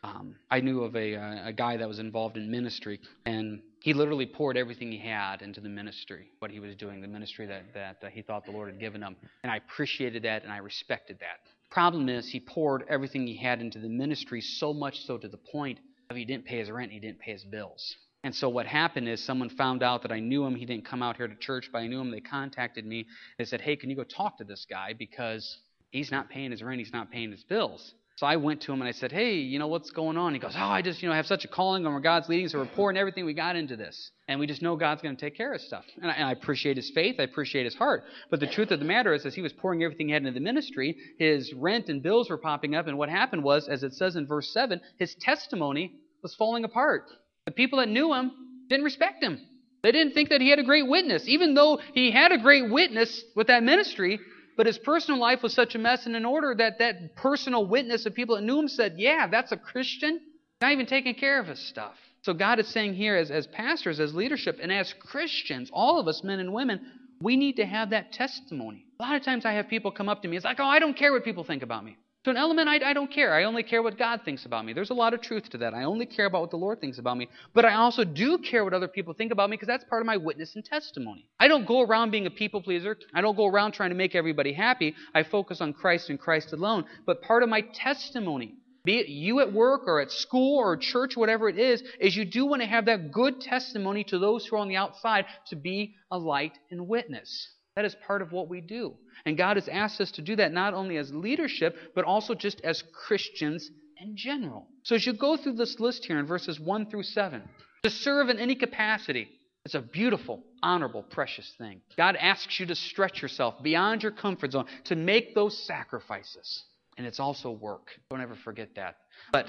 [0.03, 3.93] Um, I knew of a, uh, a guy that was involved in ministry, and he
[3.93, 7.65] literally poured everything he had into the ministry, what he was doing, the ministry that,
[7.75, 9.15] that uh, he thought the Lord had given him.
[9.43, 11.41] And I appreciated that and I respected that.
[11.71, 15.37] Problem is, he poured everything he had into the ministry so much so to the
[15.37, 17.97] point of he didn't pay his rent, and he didn't pay his bills.
[18.25, 20.55] And so what happened is someone found out that I knew him.
[20.55, 22.11] He didn't come out here to church, but I knew him.
[22.11, 23.07] They contacted me.
[23.39, 25.59] They said, "Hey, can you go talk to this guy because
[25.91, 27.95] He's not paying his rent, he's not paying his bills.
[28.21, 30.35] So I went to him and I said, Hey, you know, what's going on?
[30.35, 32.49] He goes, Oh, I just, you know, have such a calling on where God's leading,
[32.49, 34.11] so we're pouring everything we got into this.
[34.29, 35.87] And we just know God's going to take care of stuff.
[36.03, 38.03] And I, and I, appreciate his faith, I appreciate his heart.
[38.31, 40.39] But the truth of the matter is, as he was pouring everything he had into
[40.39, 42.89] the ministry, his rent and bills were popping up.
[42.89, 47.07] And what happened was, as it says in verse 7, his testimony was falling apart.
[47.47, 48.33] The people that knew him
[48.69, 49.41] didn't respect him.
[49.83, 51.27] They didn't think that he had a great witness.
[51.27, 54.21] Even though he had a great witness with that ministry,
[54.61, 58.05] but his personal life was such a mess and in order that that personal witness
[58.05, 60.21] of people that knew him said, yeah, that's a Christian,
[60.61, 61.95] not even taking care of his stuff.
[62.21, 66.07] So God is saying here, as, as pastors, as leadership, and as Christians, all of
[66.09, 66.79] us, men and women,
[67.23, 68.85] we need to have that testimony.
[69.01, 70.79] A lot of times I have people come up to me, it's like, oh, I
[70.79, 71.97] don't care what people think about me.
[72.25, 73.33] To an element, I, I, don't care.
[73.33, 74.75] I only care what God thinks about me.
[74.75, 75.73] There's a lot of truth to that.
[75.73, 77.29] I only care about what the Lord thinks about me.
[77.55, 80.07] But I also do care what other people think about me because that's part of
[80.07, 81.27] my witness and testimony.
[81.39, 82.99] I don't go around being a people pleaser.
[83.15, 84.95] I don't go around trying to make everybody happy.
[85.15, 86.85] I focus on Christ and Christ alone.
[87.07, 88.55] But part of my testimony,
[88.85, 92.27] be it you at work or at school or church, whatever it is, is you
[92.27, 95.57] do want to have that good testimony to those who are on the outside to
[95.57, 97.49] be a light and witness.
[97.81, 98.93] That is part of what we do.
[99.25, 102.61] And God has asked us to do that not only as leadership, but also just
[102.61, 104.67] as Christians in general.
[104.83, 107.41] So as you go through this list here in verses 1 through 7,
[107.85, 109.31] to serve in any capacity
[109.65, 111.81] is a beautiful, honorable, precious thing.
[111.97, 116.65] God asks you to stretch yourself beyond your comfort zone, to make those sacrifices.
[116.99, 117.89] And it's also work.
[118.11, 118.97] Don't ever forget that.
[119.33, 119.47] But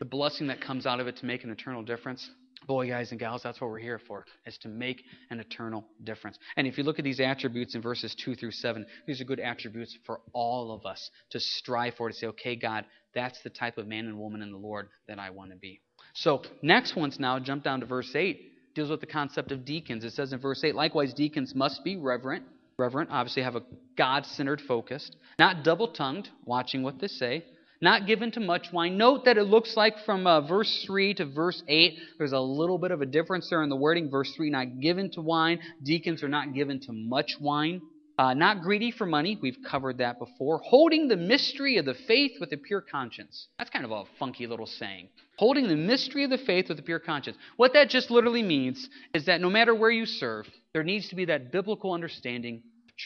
[0.00, 2.28] the blessing that comes out of it to make an eternal difference,
[2.66, 6.38] Boy, guys and gals, that's what we're here for, is to make an eternal difference.
[6.56, 9.40] And if you look at these attributes in verses 2 through 7, these are good
[9.40, 13.78] attributes for all of us to strive for, to say, okay, God, that's the type
[13.78, 15.80] of man and woman in the Lord that I want to be.
[16.14, 20.04] So, next one's now, jump down to verse 8, deals with the concept of deacons.
[20.04, 22.44] It says in verse 8, likewise, deacons must be reverent.
[22.76, 23.62] Reverent, obviously, have a
[23.96, 27.44] God centered focus, not double tongued, watching what they say
[27.80, 28.98] not given to much wine.
[28.98, 32.78] Note that it looks like from uh, verse 3 to verse 8, there's a little
[32.78, 34.10] bit of a difference there in the wording.
[34.10, 35.60] Verse 3, not given to wine.
[35.82, 37.80] Deacons are not given to much wine.
[38.18, 39.38] Uh, not greedy for money.
[39.40, 40.58] We've covered that before.
[40.58, 43.48] Holding the mystery of the faith with a pure conscience.
[43.58, 45.08] That's kind of a funky little saying.
[45.38, 47.38] Holding the mystery of the faith with a pure conscience.
[47.56, 51.16] What that just literally means is that no matter where you serve, there needs to
[51.16, 52.62] be that biblical understanding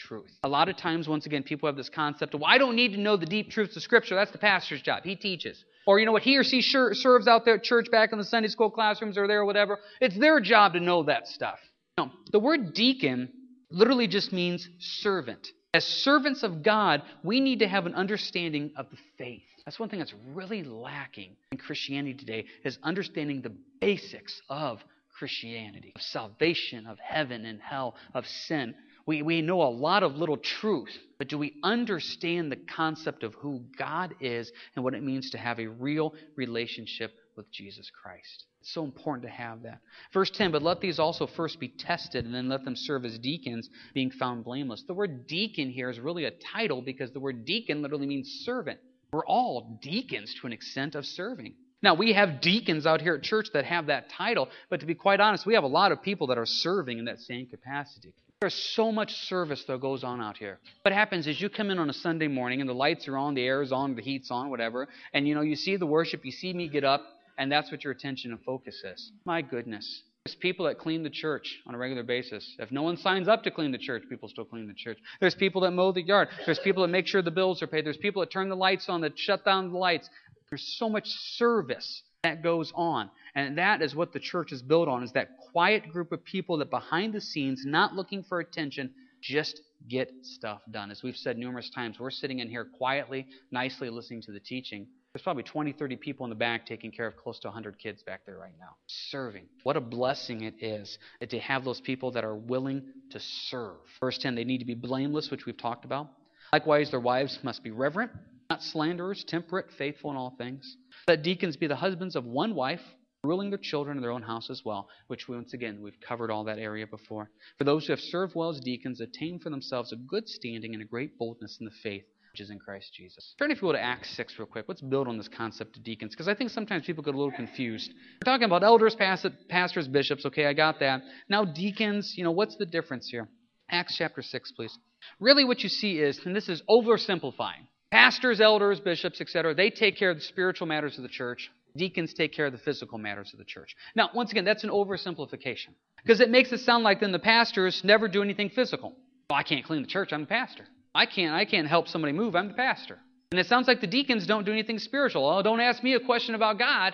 [0.07, 0.31] truth.
[0.43, 2.93] A lot of times, once again, people have this concept of, well, I don't need
[2.93, 4.15] to know the deep truths of Scripture.
[4.15, 5.03] That's the pastor's job.
[5.03, 5.63] He teaches.
[5.87, 8.23] Or, you know what, he or she serves out there at church back in the
[8.23, 9.79] Sunday school classrooms or there or whatever.
[10.01, 11.59] It's their job to know that stuff.
[11.97, 13.29] No, the word deacon
[13.69, 15.47] literally just means servant.
[15.73, 19.43] As servants of God, we need to have an understanding of the faith.
[19.65, 24.83] That's one thing that's really lacking in Christianity today is understanding the basics of
[25.17, 28.75] Christianity, of salvation, of heaven and hell, of sin.
[29.05, 33.35] We, we know a lot of little truth, but do we understand the concept of
[33.35, 38.45] who God is and what it means to have a real relationship with Jesus Christ?
[38.61, 39.81] It's so important to have that.
[40.11, 43.19] Verse 10 But let these also first be tested, and then let them serve as
[43.19, 44.83] deacons, being found blameless.
[44.87, 48.79] The word deacon here is really a title because the word deacon literally means servant.
[49.13, 51.53] We're all deacons to an extent of serving.
[51.83, 54.95] Now, we have deacons out here at church that have that title, but to be
[54.95, 58.13] quite honest, we have a lot of people that are serving in that same capacity.
[58.45, 60.59] There's so much service that goes on out here.
[60.83, 63.33] What happens is you come in on a Sunday morning and the lights are on,
[63.33, 66.23] the air is on, the heat's on, whatever, and you know you see the worship,
[66.23, 67.01] you see me get up,
[67.39, 69.11] and that's what your attention and focus is.
[69.25, 70.03] My goodness.
[70.23, 72.55] There's people that clean the church on a regular basis.
[72.59, 74.99] If no one signs up to clean the church, people still clean the church.
[75.19, 76.27] There's people that mow the yard.
[76.45, 77.83] There's people that make sure the bills are paid.
[77.83, 80.07] There's people that turn the lights on, that shut down the lights.
[80.51, 83.09] There's so much service that goes on.
[83.35, 86.57] And that is what the church is built on, is that quiet group of people
[86.57, 90.89] that behind the scenes, not looking for attention, just get stuff done.
[90.89, 94.87] As we've said numerous times, we're sitting in here quietly, nicely listening to the teaching.
[95.13, 98.03] There's probably 20, 30 people in the back taking care of close to 100 kids
[98.03, 98.75] back there right now.
[98.87, 99.45] Serving.
[99.63, 100.97] What a blessing it is
[101.29, 103.77] to have those people that are willing to serve.
[103.99, 106.09] Verse 10, they need to be blameless, which we've talked about.
[106.51, 108.11] Likewise, their wives must be reverent,
[108.49, 110.77] not slanderers, temperate, faithful in all things.
[111.07, 112.81] Let deacons be the husbands of one wife,
[113.23, 116.43] ruling their children in their own house as well, which once again, we've covered all
[116.45, 117.29] that area before.
[117.59, 120.81] For those who have served well as deacons attain for themselves a good standing and
[120.81, 123.35] a great boldness in the faith which is in Christ Jesus.
[123.37, 124.65] Turn, if you will, to Acts 6 real quick.
[124.67, 127.31] Let's build on this concept of deacons, because I think sometimes people get a little
[127.31, 127.93] confused.
[127.93, 130.25] We're talking about elders, pastors, bishops.
[130.25, 131.01] Okay, I got that.
[131.29, 133.29] Now, deacons, you know, what's the difference here?
[133.69, 134.77] Acts chapter 6, please.
[135.19, 139.97] Really, what you see is, and this is oversimplifying, pastors, elders, bishops, etc., they take
[139.97, 141.51] care of the spiritual matters of the church.
[141.77, 143.75] Deacons take care of the physical matters of the church.
[143.95, 145.69] Now, once again, that's an oversimplification
[146.01, 148.93] because it makes it sound like then the pastors never do anything physical.
[149.29, 150.65] Well, I can't clean the church, I'm the pastor.
[150.93, 152.35] I can't I can't help somebody move.
[152.35, 152.97] I'm the pastor.
[153.31, 155.27] And it sounds like the deacons don't do anything spiritual.
[155.27, 156.93] Oh, don't ask me a question about God.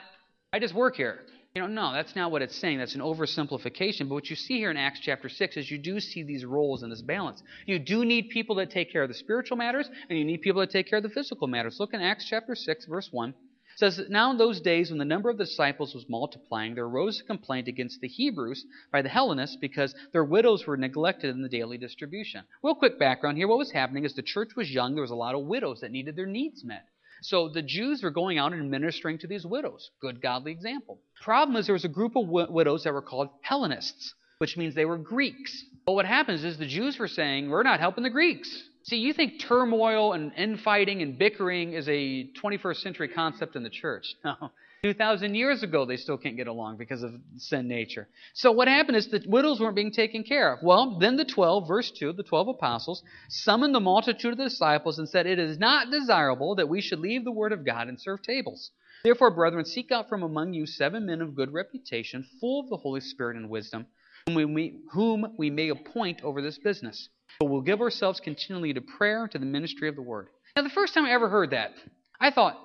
[0.51, 1.19] I just work here.
[1.53, 2.77] You know, no, that's not what it's saying.
[2.77, 4.07] That's an oversimplification.
[4.07, 6.81] But what you see here in Acts chapter 6 is you do see these roles
[6.81, 7.43] in this balance.
[7.65, 10.61] You do need people that take care of the spiritual matters, and you need people
[10.61, 11.77] that take care of the physical matters.
[11.77, 13.35] Look in Acts chapter 6, verse 1 It
[13.75, 16.85] says that now in those days when the number of the disciples was multiplying, there
[16.85, 21.41] arose a complaint against the Hebrews by the Hellenists because their widows were neglected in
[21.41, 22.45] the daily distribution.
[22.63, 25.15] Real quick background here what was happening is the church was young, there was a
[25.15, 26.87] lot of widows that needed their needs met.
[27.21, 29.91] So the Jews were going out and ministering to these widows.
[30.01, 30.99] Good godly example.
[31.21, 34.85] Problem is, there was a group of widows that were called Hellenists, which means they
[34.85, 35.63] were Greeks.
[35.85, 38.63] But what happens is the Jews were saying, We're not helping the Greeks.
[38.83, 43.69] See, you think turmoil and infighting and bickering is a 21st century concept in the
[43.69, 44.15] church.
[44.25, 44.51] No.
[44.83, 48.07] 2,000 years ago, they still can't get along because of sin nature.
[48.33, 50.63] So what happened is the widows weren't being taken care of.
[50.63, 54.97] Well, then the 12, verse 2, the 12 apostles, summoned the multitude of the disciples
[54.97, 58.01] and said, It is not desirable that we should leave the word of God and
[58.01, 58.71] serve tables.
[59.03, 62.77] Therefore, brethren, seek out from among you seven men of good reputation, full of the
[62.77, 63.85] Holy Spirit and wisdom,
[64.25, 67.07] whom we, whom we may appoint over this business.
[67.39, 70.29] But we'll give ourselves continually to prayer and to the ministry of the word.
[70.55, 71.73] Now, the first time I ever heard that,
[72.19, 72.57] I thought,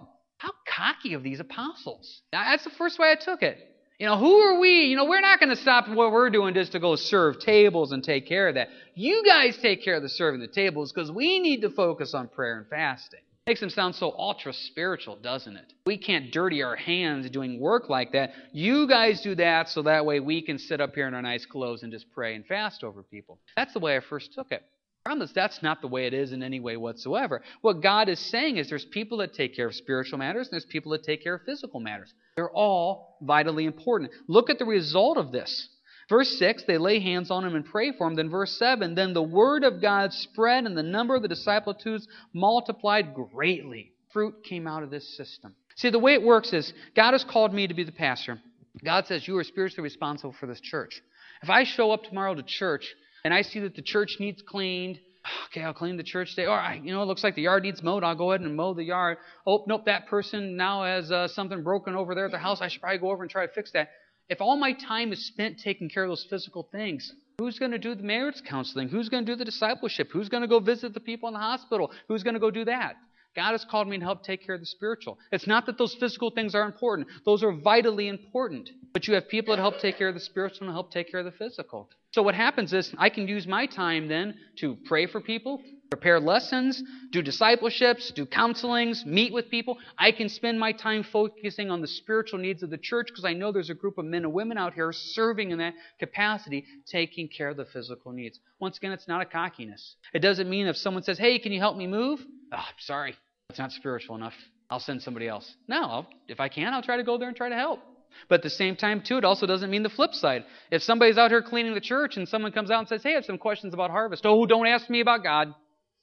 [0.76, 2.22] cocky of these apostles.
[2.32, 3.58] That's the first way I took it.
[3.98, 4.86] You know, who are we?
[4.86, 7.92] You know, we're not going to stop what we're doing just to go serve tables
[7.92, 8.68] and take care of that.
[8.94, 12.28] You guys take care of the serving the tables because we need to focus on
[12.28, 13.20] prayer and fasting.
[13.46, 15.72] Makes them sound so ultra spiritual, doesn't it?
[15.86, 18.32] We can't dirty our hands doing work like that.
[18.52, 21.46] You guys do that so that way we can sit up here in our nice
[21.46, 23.38] clothes and just pray and fast over people.
[23.56, 24.62] That's the way I first took it.
[25.06, 27.40] Promise that's not the way it is in any way whatsoever.
[27.60, 30.64] What God is saying is there's people that take care of spiritual matters and there's
[30.64, 32.12] people that take care of physical matters.
[32.34, 34.10] They're all vitally important.
[34.26, 35.68] Look at the result of this.
[36.08, 38.16] Verse 6, they lay hands on him and pray for him.
[38.16, 42.08] Then verse 7, then the word of God spread and the number of the disciples
[42.32, 43.92] multiplied greatly.
[44.12, 45.54] Fruit came out of this system.
[45.76, 48.40] See, the way it works is God has called me to be the pastor.
[48.84, 51.00] God says you are spiritually responsible for this church.
[51.44, 52.92] If I show up tomorrow to church
[53.26, 55.00] and I see that the church needs cleaned,
[55.50, 56.46] okay, I'll clean the church today.
[56.46, 58.04] Right, you know, it looks like the yard needs mowed.
[58.04, 59.18] I'll go ahead and mow the yard.
[59.44, 62.60] Oh, nope, that person now has uh, something broken over there at the house.
[62.60, 63.88] I should probably go over and try to fix that.
[64.28, 67.78] If all my time is spent taking care of those physical things, who's going to
[67.78, 68.88] do the marriage counseling?
[68.88, 70.10] Who's going to do the discipleship?
[70.12, 71.90] Who's going to go visit the people in the hospital?
[72.06, 72.94] Who's going to go do that?
[73.34, 75.18] God has called me to help take care of the spiritual.
[75.32, 78.70] It's not that those physical things are important, those are vitally important.
[78.92, 81.20] But you have people that help take care of the spiritual and help take care
[81.20, 81.90] of the physical.
[82.16, 86.18] So what happens is I can use my time then to pray for people, prepare
[86.18, 89.76] lessons, do discipleships, do counselings, meet with people.
[89.98, 93.34] I can spend my time focusing on the spiritual needs of the church because I
[93.34, 97.28] know there's a group of men and women out here serving in that capacity, taking
[97.28, 98.40] care of the physical needs.
[98.60, 99.96] Once again, it's not a cockiness.
[100.14, 102.20] It doesn't mean if someone says, hey, can you help me move?
[102.50, 103.14] Oh, I'm sorry.
[103.50, 104.32] It's not spiritual enough.
[104.70, 105.54] I'll send somebody else.
[105.68, 107.80] No, I'll, if I can, I'll try to go there and try to help.
[108.28, 110.44] But at the same time, too, it also doesn't mean the flip side.
[110.70, 113.14] If somebody's out here cleaning the church and someone comes out and says, Hey, I
[113.14, 114.26] have some questions about harvest.
[114.26, 115.54] Oh, don't ask me about God.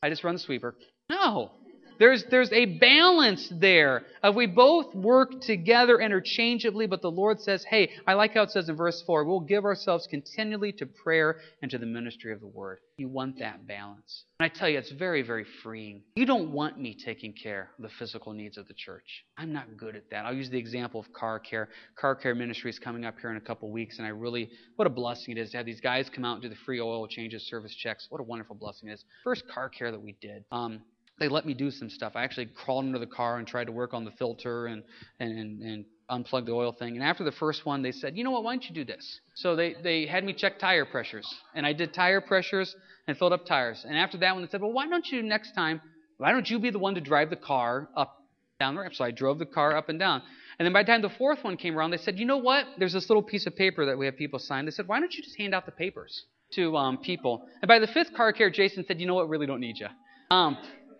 [0.01, 0.75] I just run the sweeper.
[1.09, 1.51] No.
[1.99, 7.63] There's, there's a balance there of we both work together interchangeably, but the Lord says,
[7.63, 11.37] hey, I like how it says in verse 4, we'll give ourselves continually to prayer
[11.61, 12.79] and to the ministry of the word.
[12.97, 14.25] You want that balance.
[14.39, 16.03] And I tell you, it's very, very freeing.
[16.15, 19.25] You don't want me taking care of the physical needs of the church.
[19.37, 20.25] I'm not good at that.
[20.25, 21.69] I'll use the example of car care.
[21.95, 24.85] Car care ministry is coming up here in a couple weeks, and I really, what
[24.85, 27.07] a blessing it is to have these guys come out and do the free oil
[27.07, 28.07] changes, service checks.
[28.09, 29.05] What a wonderful blessing it is.
[29.23, 30.43] First car care that we did.
[30.51, 30.81] Um,
[31.19, 32.13] they let me do some stuff.
[32.15, 34.83] I actually crawled under the car and tried to work on the filter and
[35.19, 36.95] and and unplug the oil thing.
[36.95, 38.43] And after the first one, they said, you know what?
[38.43, 39.19] Why don't you do this?
[39.35, 42.75] So they they had me check tire pressures, and I did tire pressures
[43.07, 43.85] and filled up tires.
[43.87, 45.81] And after that one, they said, well, why don't you next time?
[46.17, 48.21] Why don't you be the one to drive the car up
[48.59, 48.93] down the ramp?
[48.95, 50.21] So I drove the car up and down.
[50.59, 52.65] And then by the time the fourth one came around, they said, you know what?
[52.77, 54.65] There's this little piece of paper that we have people sign.
[54.65, 57.47] They said, why don't you just hand out the papers to um, people?
[57.61, 59.27] And by the fifth car care, Jason said, you know what?
[59.29, 59.87] Really don't need you.
[60.29, 60.57] Um,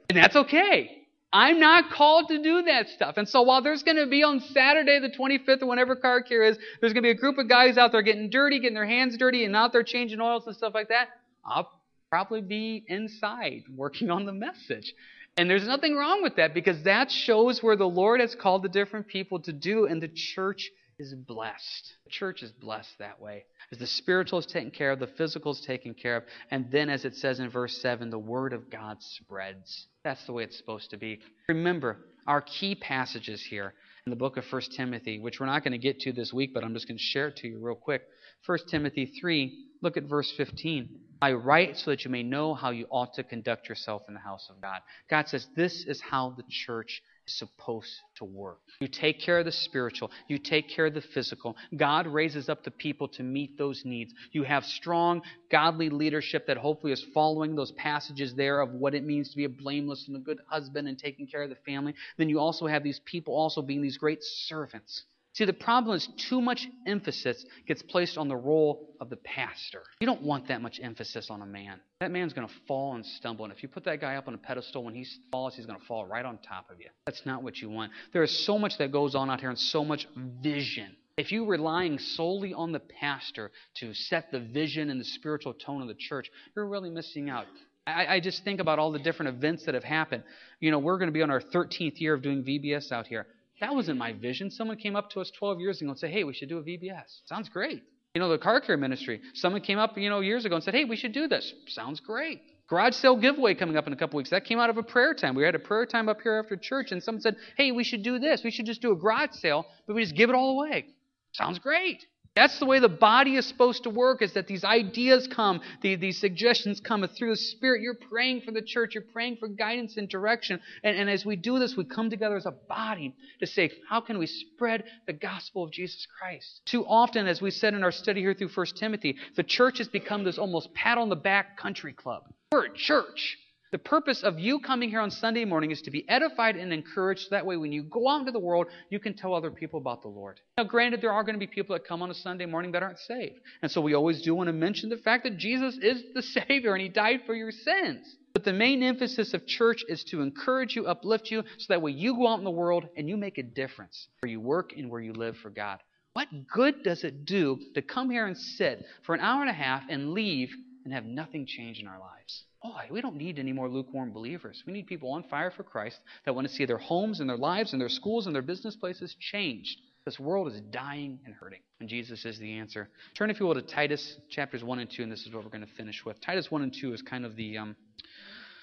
[0.10, 1.04] and that's okay.
[1.32, 3.18] I'm not called to do that stuff.
[3.18, 6.44] And so while there's going to be on Saturday the 25th or whenever car care
[6.44, 8.86] is, there's going to be a group of guys out there getting dirty, getting their
[8.86, 11.08] hands dirty, and out there changing oils and stuff like that,
[11.44, 11.72] I'll
[12.12, 14.94] probably be inside working on the message.
[15.36, 18.70] And there's nothing wrong with that because that shows where the Lord has called the
[18.70, 21.94] different people to do, and the church is blessed.
[22.06, 23.46] The church is blessed that way.
[23.72, 26.90] As the spiritual is taken care of, the physical is taken care of, and then,
[26.90, 29.88] as it says in verse 7, the word of God spreads.
[30.04, 31.20] That's the way it's supposed to be.
[31.48, 33.74] Remember, our key passages here
[34.06, 36.54] in the book of 1 Timothy, which we're not going to get to this week,
[36.54, 38.04] but I'm just going to share it to you real quick.
[38.46, 40.90] 1 Timothy 3, look at verse 15.
[41.22, 44.20] I write so that you may know how you ought to conduct yourself in the
[44.20, 44.82] house of God.
[45.10, 48.60] God says this is how the church supposed to work.
[48.80, 51.56] You take care of the spiritual, you take care of the physical.
[51.76, 54.14] God raises up the people to meet those needs.
[54.32, 55.22] You have strong,
[55.52, 59.46] godly leadership that hopefully is following those passages there of what it means to be
[59.46, 61.94] a blameless and a good husband and taking care of the family.
[62.18, 65.04] Then you also have these people also being these great servants
[65.34, 69.82] See, the problem is too much emphasis gets placed on the role of the pastor.
[70.00, 71.80] You don't want that much emphasis on a man.
[72.02, 73.44] That man's going to fall and stumble.
[73.44, 75.80] And if you put that guy up on a pedestal, when he falls, he's going
[75.80, 76.88] to fall right on top of you.
[77.08, 77.92] That's not what you want.
[78.12, 80.96] There is so much that goes on out here and so much vision.
[81.18, 85.82] If you're relying solely on the pastor to set the vision and the spiritual tone
[85.82, 87.46] of the church, you're really missing out.
[87.88, 90.24] I, I just think about all the different events that have happened.
[90.60, 93.28] You know, we're going to be on our 13th year of doing VBS out here.
[93.64, 94.52] That wasn't my vision.
[94.52, 96.62] Someone came up to us 12 years ago and said, hey, we should do a
[96.62, 97.22] VBS.
[97.24, 97.82] Sounds great.
[98.14, 99.22] You know, the car care ministry.
[99.36, 101.54] Someone came up, you know, years ago and said, hey, we should do this.
[101.68, 102.42] Sounds great.
[102.68, 104.32] Garage sale giveaway coming up in a couple weeks.
[104.32, 105.34] That came out of a prayer time.
[105.34, 108.04] We had a prayer time up here after church, and someone said, hey, we should
[108.04, 108.42] do this.
[108.44, 110.88] We should just do a garage sale, but we just give it all away.
[111.32, 112.06] Sounds great.
[112.36, 115.96] That's the way the body is supposed to work, is that these ideas come, the,
[115.96, 117.82] these suggestions come through the Spirit.
[117.82, 120.60] You're praying for the church, you're praying for guidance and direction.
[120.84, 124.02] And, and as we do this, we come together as a body to say, how
[124.02, 126.62] can we spread the gospel of Jesus Christ?
[126.66, 129.88] Too often, as we said in our study here through 1 Timothy, the church has
[129.88, 132.24] become this almost pat on the back country club.
[132.52, 133.38] We're a church.
[133.74, 137.32] The purpose of you coming here on Sunday morning is to be edified and encouraged.
[137.32, 140.04] That way, when you go out into the world, you can tell other people about
[140.04, 140.40] the Lord.
[140.60, 142.84] Now, granted, there are going to be people that come on a Sunday morning that
[142.84, 143.40] aren't saved.
[143.64, 146.76] And so we always do want to mention the fact that Jesus is the Savior
[146.76, 148.16] and He died for your sins.
[148.34, 151.94] But the main emphasis of church is to encourage you, uplift you, so that way
[151.94, 154.92] you go out in the world and you make a difference where you work and
[154.92, 155.80] where you live for God.
[156.14, 159.54] What good does it do to come here and sit for an hour and a
[159.54, 160.52] half and leave
[160.86, 162.44] and have nothing change in our lives?
[162.64, 164.64] Boy, we don't need any more lukewarm believers.
[164.66, 167.36] We need people on fire for Christ that want to see their homes and their
[167.38, 169.78] lives and their schools and their business places changed.
[170.06, 172.90] This world is dying and hurting, and Jesus is the answer.
[173.18, 175.50] Turn, if you will, to Titus chapters one and two, and this is what we're
[175.50, 176.22] going to finish with.
[176.22, 177.76] Titus one and two is kind of the um,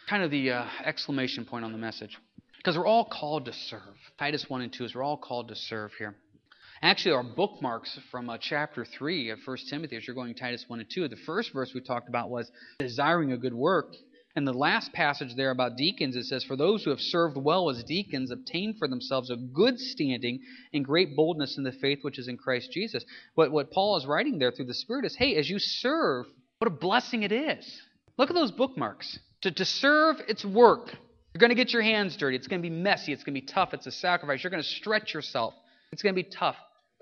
[0.09, 2.17] kind of the uh, exclamation point on the message,
[2.57, 3.97] because we're all called to serve.
[4.19, 6.15] Titus one and two is we're all called to serve here.
[6.83, 10.81] Actually, our bookmarks from uh, chapter 3 of 1 Timothy, as you're going Titus 1
[10.81, 13.93] and 2, the first verse we talked about was desiring a good work.
[14.35, 17.69] And the last passage there about deacons, it says, For those who have served well
[17.69, 20.41] as deacons obtain for themselves a good standing
[20.73, 23.05] and great boldness in the faith which is in Christ Jesus.
[23.35, 26.27] What, what Paul is writing there through the Spirit is, hey, as you serve,
[26.59, 27.83] what a blessing it is.
[28.17, 29.19] Look at those bookmarks.
[29.43, 30.95] To, to serve, it's work.
[31.35, 32.37] You're going to get your hands dirty.
[32.37, 33.13] It's going to be messy.
[33.13, 33.75] It's going to be tough.
[33.75, 34.43] It's a sacrifice.
[34.43, 35.53] You're going to stretch yourself.
[35.93, 36.57] It's going to be tough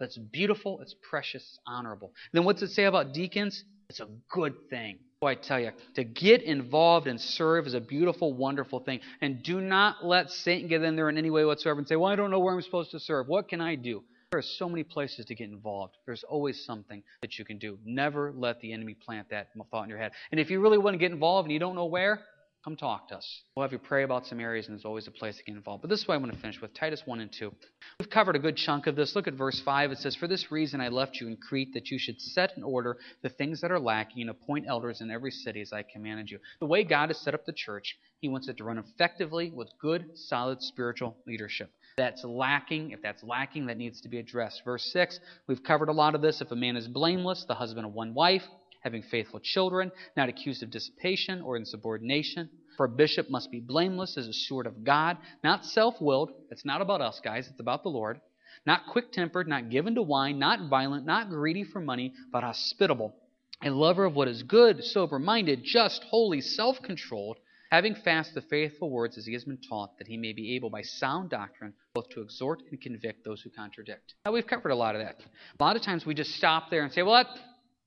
[0.04, 2.12] it's beautiful, it's precious, it's honorable.
[2.32, 3.64] Then what's it say about deacons?
[3.88, 4.98] It's a good thing.
[5.20, 9.00] I tell you, to get involved and serve is a beautiful, wonderful thing.
[9.20, 12.10] And do not let Satan get in there in any way whatsoever and say, Well,
[12.10, 13.26] I don't know where I'm supposed to serve.
[13.26, 14.04] What can I do?
[14.30, 15.96] There are so many places to get involved.
[16.06, 17.78] There's always something that you can do.
[17.84, 20.12] Never let the enemy plant that thought in your head.
[20.30, 22.20] And if you really want to get involved and you don't know where,
[22.68, 23.42] come talk to us.
[23.56, 25.80] We'll have you pray about some areas, and there's always a place to get involved.
[25.80, 27.50] But this is what I want to finish with Titus 1 and 2.
[27.98, 29.16] We've covered a good chunk of this.
[29.16, 29.92] Look at verse 5.
[29.92, 32.62] It says, For this reason I left you in Crete, that you should set in
[32.62, 36.30] order the things that are lacking and appoint elders in every city as I commanded
[36.30, 36.40] you.
[36.60, 39.70] The way God has set up the church, He wants it to run effectively with
[39.80, 44.62] good, solid spiritual leadership that's lacking, if that's lacking, that needs to be addressed.
[44.64, 46.40] Verse 6, we've covered a lot of this.
[46.40, 48.44] If a man is blameless, the husband of one wife,
[48.80, 52.48] having faithful children, not accused of dissipation or insubordination.
[52.76, 56.30] For a bishop must be blameless as a steward of God, not self willed.
[56.50, 58.20] It's not about us, guys, it's about the Lord.
[58.66, 63.14] Not quick tempered, not given to wine, not violent, not greedy for money, but hospitable,
[63.62, 67.38] a lover of what is good, sober minded, just, holy, self controlled,
[67.70, 70.70] having fast the faithful words as he has been taught, that he may be able
[70.70, 74.14] by sound doctrine both to exhort and convict those who contradict.
[74.24, 75.20] Now, we've covered a lot of that.
[75.58, 77.26] A lot of times we just stop there and say, well,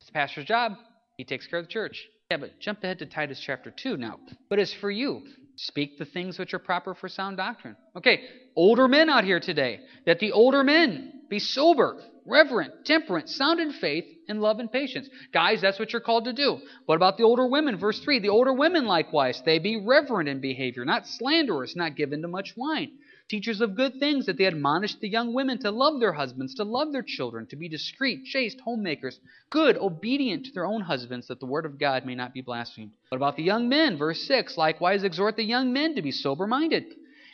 [0.01, 0.73] that's the pastor's job.
[1.17, 2.07] He takes care of the church.
[2.31, 4.19] Yeah, but jump ahead to Titus chapter 2 now.
[4.49, 5.21] But as for you,
[5.57, 7.75] speak the things which are proper for sound doctrine.
[7.95, 8.21] Okay,
[8.55, 13.73] older men out here today, that the older men be sober, reverent, temperate, sound in
[13.73, 15.07] faith, and love and patience.
[15.33, 16.59] Guys, that's what you're called to do.
[16.87, 17.77] What about the older women?
[17.77, 22.23] Verse 3 The older women likewise, they be reverent in behavior, not slanderers, not given
[22.23, 22.93] to much wine
[23.29, 26.63] teachers of good things, that they admonish the young women to love their husbands, to
[26.63, 29.19] love their children, to be discreet, chaste, homemakers,
[29.49, 32.91] good, obedient to their own husbands, that the word of God may not be blasphemed.
[33.09, 33.97] What about the young men?
[33.97, 36.85] Verse 6 Likewise, exhort the young men to be sober minded,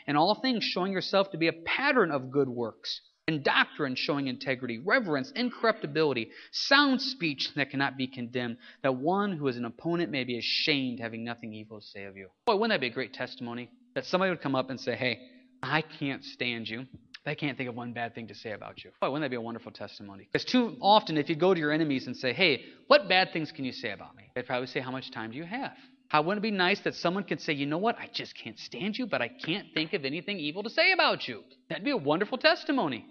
[0.08, 3.02] in all things showing yourself to be a pattern of good works.
[3.28, 9.50] In doctrine, showing integrity, reverence, incorruptibility, sound speech that cannot be condemned, that one who
[9.50, 12.30] is an opponent may be ashamed, having nothing evil to say of you.
[12.46, 13.70] Boy, wouldn't that be a great testimony?
[13.96, 15.20] That somebody would come up and say, Hey,
[15.62, 16.86] I can't stand you.
[17.26, 18.92] I can't think of one bad thing to say about you.
[19.02, 20.30] Boy, wouldn't that be a wonderful testimony?
[20.32, 23.52] Because too often, if you go to your enemies and say, Hey, what bad things
[23.52, 24.30] can you say about me?
[24.34, 25.74] They'd probably say, How much time do you have?
[26.08, 27.98] How wouldn't it be nice that someone could say, You know what?
[28.00, 31.28] I just can't stand you, but I can't think of anything evil to say about
[31.28, 31.44] you.
[31.68, 33.06] That'd be a wonderful testimony.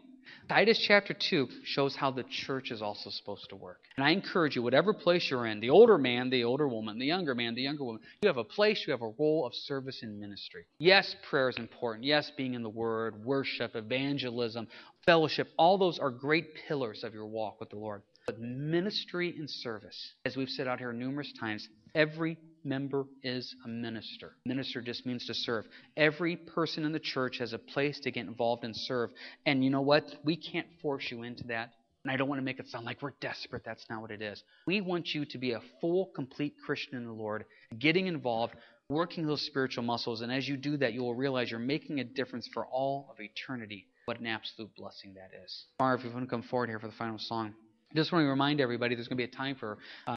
[0.49, 3.81] Titus chapter 2 shows how the church is also supposed to work.
[3.97, 7.07] And I encourage you, whatever place you're in, the older man, the older woman, the
[7.07, 10.03] younger man, the younger woman, you have a place, you have a role of service
[10.03, 10.65] in ministry.
[10.79, 12.05] Yes, prayer is important.
[12.05, 14.69] Yes, being in the Word, worship, evangelism,
[15.05, 18.03] fellowship, all those are great pillars of your walk with the Lord.
[18.27, 22.37] But ministry and service, as we've said out here numerous times, every
[22.67, 24.33] member is a minister.
[24.45, 25.65] Minister just means to serve.
[25.97, 29.11] Every person in the church has a place to get involved and serve.
[29.47, 30.05] And you know what?
[30.25, 31.73] We can't force you into that.
[32.05, 33.63] And I don't want to make it sound like we're desperate.
[33.65, 34.43] That's not what it is.
[34.67, 37.45] We want you to be a full, complete Christian in the Lord,
[37.79, 38.55] getting involved,
[38.89, 40.21] working those spiritual muscles.
[40.21, 43.21] And as you do that, you will realize you're making a difference for all of
[43.21, 43.87] eternity.
[44.05, 45.65] What an absolute blessing that is.
[45.81, 47.55] Marv, if you want to come forward here for the final song.
[47.95, 50.13] Just want to remind everybody there's going to be a time for uh,